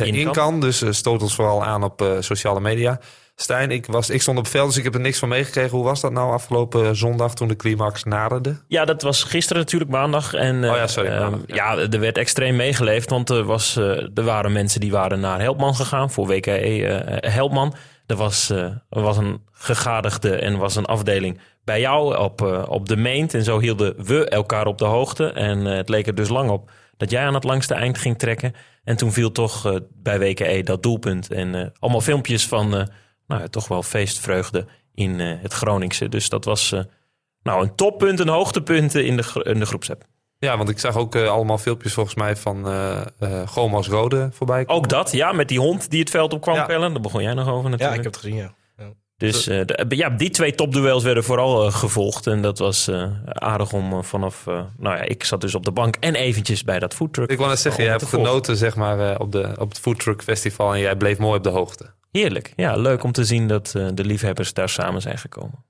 [0.06, 0.32] In in, kan.
[0.32, 0.60] kan.
[0.60, 3.00] Dus eh, stoot ons vooral aan op eh, sociale media.
[3.34, 5.70] Stijn, ik, was, ik stond op veld, dus ik heb er niks van meegekregen.
[5.70, 8.56] Hoe was dat nou afgelopen zondag toen de climax naderde?
[8.68, 10.34] Ja, dat was gisteren natuurlijk maandag.
[10.34, 11.76] En, eh, Oh ja, sorry, eh, maandag, ja.
[11.76, 13.10] er werd extreem meegeleefd.
[13.10, 13.84] Want er, was, eh,
[14.14, 17.74] er waren mensen die waren naar Helpman gegaan voor WKE eh, Helpman.
[18.10, 22.62] Er was, eh, er was een gegadigde en was een afdeling bij jou op, eh,
[22.68, 23.34] op de meent.
[23.34, 25.26] En zo hielden we elkaar op de hoogte.
[25.32, 28.18] En eh, het leek er dus lang op dat jij aan het langste eind ging
[28.18, 28.54] trekken.
[28.84, 31.30] En toen viel toch eh, bij WKE dat doelpunt.
[31.32, 32.86] En eh, allemaal filmpjes van eh,
[33.26, 36.08] nou, ja, toch wel feestvreugde in eh, het Groningse.
[36.08, 36.72] Dus dat was...
[36.72, 36.80] eh,
[37.42, 40.04] nou, een toppunt, een hoogtepunt in de, gro- in de groepsapp.
[40.38, 44.64] Ja, want ik zag ook allemaal filmpjes volgens mij van eh eh Gomas Rode voorbij
[44.64, 44.82] komen.
[44.82, 46.64] Ook dat, ja, met die hond die het veld op kwam Ja.
[46.66, 46.92] pellen.
[46.92, 47.98] Daar begon jij nog over Ja, natuurlijk.
[47.98, 48.54] ik heb het gezien, ja.
[49.20, 52.26] Dus eh, de- ja, die twee topduels werden vooral eh, gevolgd.
[52.26, 54.46] En dat was eh, aardig om eh, vanaf...
[54.46, 57.30] eh, nou ja, ik zat dus op de bank en eventjes bij dat foodtruck.
[57.30, 59.98] Ik wou net zeggen, jij hebt genoten zeg maar, eh, op, de, op het Food
[59.98, 61.86] Truck Festival en jij bleef mooi op de hoogte.
[62.10, 62.52] Heerlijk.
[62.56, 65.64] Ja, leuk om te zien dat eh, de liefhebbers daar samen zijn gekomen.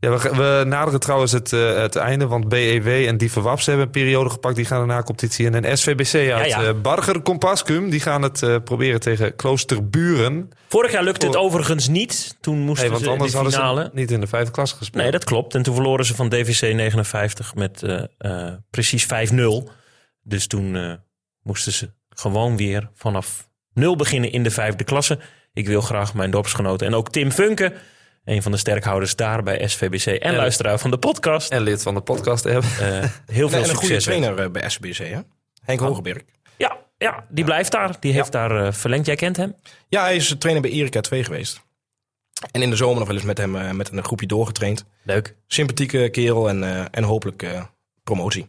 [0.00, 3.84] Ja, we, we naderen trouwens het, eh, het einde, want BEW en Dieven Waps hebben
[3.84, 4.56] een periode gepakt.
[4.56, 5.64] Die gaan na competitie in.
[5.64, 6.62] En SVBC uit ja.
[6.62, 10.50] eh, Barger Compascum, die gaan het eh, proberen tegen Kloosterburen.
[10.68, 11.42] Vorig jaar lukte het Oh.
[11.42, 12.36] overigens niet.
[12.40, 13.90] Toen moesten Nee, want ze de finale...
[13.92, 15.02] niet in de vijfde klasse gespeeld.
[15.02, 15.54] Nee, dat klopt.
[15.54, 17.84] En toen verloren ze van DVC 59 met
[18.70, 19.08] precies 5-0.
[20.22, 20.98] Dus toen
[21.42, 25.18] moesten ze gewoon weer vanaf nul beginnen in de vijfde klasse.
[25.52, 27.72] Ik wil graag mijn dorpsgenoten en ook Tim Funke,
[28.24, 31.50] een van de sterkhouders daar bij SVBC en En- luisteraar van de podcast.
[31.50, 32.62] En lid van de podcast eh, heel
[32.96, 34.04] En, veel en een goede succes.
[34.04, 35.18] trainer eh, bij SBC, hè?
[35.64, 36.22] Henk Hogeberg.
[36.56, 37.96] Ja, ja, die blijft daar.
[38.00, 39.06] Die heeft daar eh, verlengd.
[39.06, 39.54] Jij kent hem?
[39.88, 41.60] Ja, hij is trainer bij Erika 2 geweest.
[42.50, 44.84] En in de zomer nog wel eens met hem met een groepje doorgetraind.
[45.02, 45.34] Leuk.
[45.46, 47.62] Sympathieke kerel en, eh, en hopelijk eh,
[48.04, 48.48] promotie.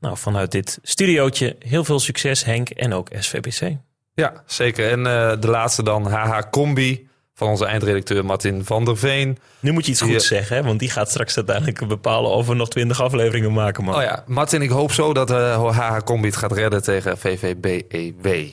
[0.00, 3.76] Nou, vanuit dit studiootje heel veel succes Henk en ook SVBC.
[4.14, 4.90] Ja, zeker.
[4.90, 7.08] En eh, de laatste dan HH Combi
[7.40, 9.38] van onze eindredacteur Martin van der Veen.
[9.60, 10.06] Nu moet je iets Ja.
[10.06, 10.62] goeds zeggen, hè?
[10.62, 13.84] want die gaat straks uiteindelijk bepalen of we nog twintig afleveringen maken.
[13.84, 13.94] Man.
[13.94, 18.48] Oh ja, Martin, ik hoop zo dat eh HH Combi het gaat redden tegen VVBEW.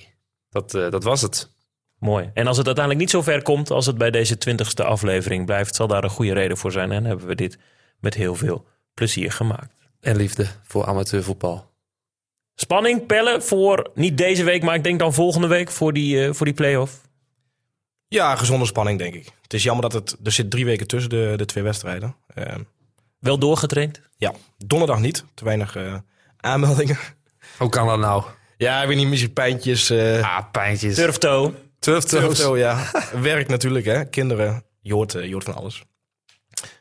[0.50, 1.50] Dat, eh, dat was het.
[2.00, 2.30] Mooi.
[2.34, 5.76] En als het uiteindelijk niet zo ver komt als het bij deze twintigste aflevering blijft,
[5.76, 6.92] zal daar een goede reden voor zijn.
[6.92, 7.58] En hebben we dit
[8.00, 9.74] met heel veel plezier gemaakt.
[10.02, 11.66] En liefde voor amateurvoetbal.
[12.56, 16.34] Spanning, pellen voor niet deze week, maar ik denk dan volgende week voor die, eh,
[16.34, 17.02] voor die play-off.
[18.08, 19.30] Ja, gezonde spanning, denk ik.
[19.42, 20.18] Het is jammer dat het...
[20.24, 22.16] Er zit drie weken tussen de, de twee wedstrijden.
[22.28, 22.56] Eh,
[23.20, 24.02] Wel doorgetraind?
[24.18, 25.26] ja, donderdag niet.
[25.34, 25.96] Te weinig eh,
[26.38, 26.98] aanmeldingen.
[27.58, 28.24] Hoe kan dat nou?
[28.58, 29.90] Ja, ik weet niet, misschien pijntjes.
[29.90, 30.96] eh Ah, pijntjes.
[30.96, 31.54] Turftoe.
[31.80, 32.40] Turftoes.
[32.40, 32.92] Zo, ja.
[33.22, 34.06] Werk natuurlijk, hè.
[34.06, 35.84] Kinderen, je hoort, eh, je hoort van alles.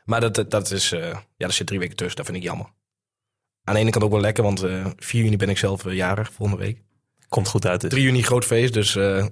[0.05, 1.01] Maar dat, dat, is, eh,
[1.37, 2.17] ja, er zit drie weken tussen.
[2.17, 2.67] Dat vind ik jammer.
[3.65, 6.33] Aan de ene kant ook wel lekker, want eh 4 juni ben ik zelf jarig,
[6.33, 6.83] volgende week.
[7.29, 7.81] Komt goed uit.
[7.81, 7.91] Dus.
[7.91, 9.27] 3 juni groot feest, dus eh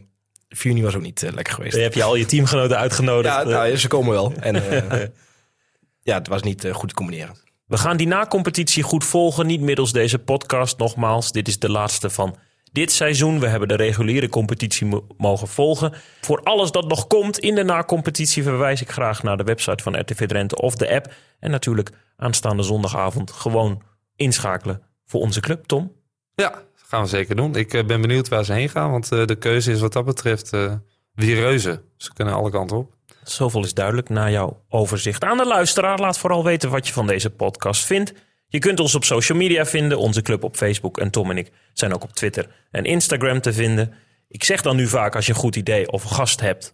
[0.54, 1.72] 4 juni was ook niet eh, lekker geweest.
[1.74, 3.34] Dan heb je al je teamgenoten uitgenodigd.
[3.34, 4.32] Ja, Eh, nou, ze komen wel.
[4.40, 5.08] En eh,
[6.10, 7.36] ja, het was niet eh, goed te combineren.
[7.66, 9.46] We gaan die na-competitie goed volgen.
[9.46, 11.32] Niet middels deze podcast nogmaals.
[11.32, 12.36] Dit is de laatste van
[12.72, 13.40] dit seizoen.
[13.40, 15.92] We hebben de reguliere competitie mo- mogen volgen.
[16.20, 20.00] Voor alles dat nog komt in de na-competitie verwijs ik graag naar de website van
[20.00, 21.12] RTV Drenthe of de app.
[21.40, 23.82] En natuurlijk aanstaande zondagavond gewoon
[24.16, 25.64] inschakelen voor onze club.
[25.66, 25.92] Tom?
[26.34, 26.62] Ja,
[26.94, 27.54] gaan we zeker doen.
[27.56, 30.04] Ik eh, ben benieuwd waar ze heen gaan, want eh, de keuze is wat dat
[30.04, 30.72] betreft eh
[31.14, 31.82] wie reuze.
[31.96, 32.92] Ze kunnen alle kanten op.
[33.24, 35.24] Zoveel is duidelijk na jouw overzicht.
[35.24, 38.12] Aan de luisteraar, laat vooral weten wat je van deze podcast vindt.
[38.48, 41.50] Je kunt ons op social media vinden, onze club op Facebook en Tom en ik
[41.72, 43.94] zijn ook op Twitter en Instagram te vinden.
[44.28, 46.70] Ik zeg dan nu vaak, als je een goed idee of een gast hebt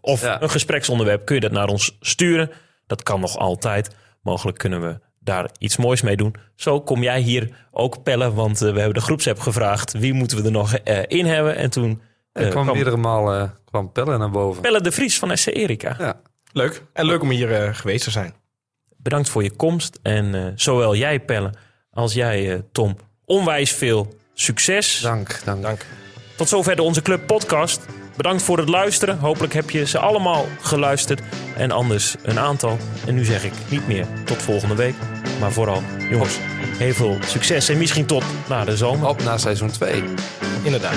[0.00, 0.42] of Ja.
[0.42, 2.50] een gespreksonderwerp, kun je dat naar ons sturen.
[2.86, 3.90] Dat kan nog altijd.
[4.22, 6.34] Mogelijk kunnen we daar iets moois mee doen.
[6.54, 9.92] Zo kom jij hier ook pellen, want eh, we hebben de groepsapp gevraagd.
[9.92, 11.56] Wie moeten we er nog eh, in hebben?
[11.56, 12.00] En toen
[12.32, 14.62] Er eh, kwam kwam meerdere malen kwam Pelle naar boven.
[14.62, 15.94] Pelle de Vries van SC Erika.
[15.98, 16.20] Ja.
[16.52, 16.82] Leuk.
[16.92, 18.34] En leuk om hier eh, geweest te zijn.
[18.96, 19.98] bedankt voor je komst.
[20.02, 21.50] En eh, zowel jij, Pelle,
[21.90, 25.00] als jij, Tom, onwijs veel succes.
[25.00, 25.62] Dank, dank.
[25.62, 25.86] Dank.
[26.36, 27.86] Tot zover de Onze Club podcast.
[28.16, 29.18] Bedankt voor het luisteren.
[29.18, 31.20] Hopelijk heb je ze allemaal geluisterd.
[31.56, 32.76] En anders een aantal.
[33.06, 34.94] En nu zeg ik niet meer tot volgende week.
[35.40, 36.38] Maar vooral, jongens,
[36.78, 37.68] heel veel succes.
[37.68, 39.08] En misschien tot na de zomer.
[39.08, 40.04] Op naar seizoen 2.
[40.62, 40.94] Inderdaad.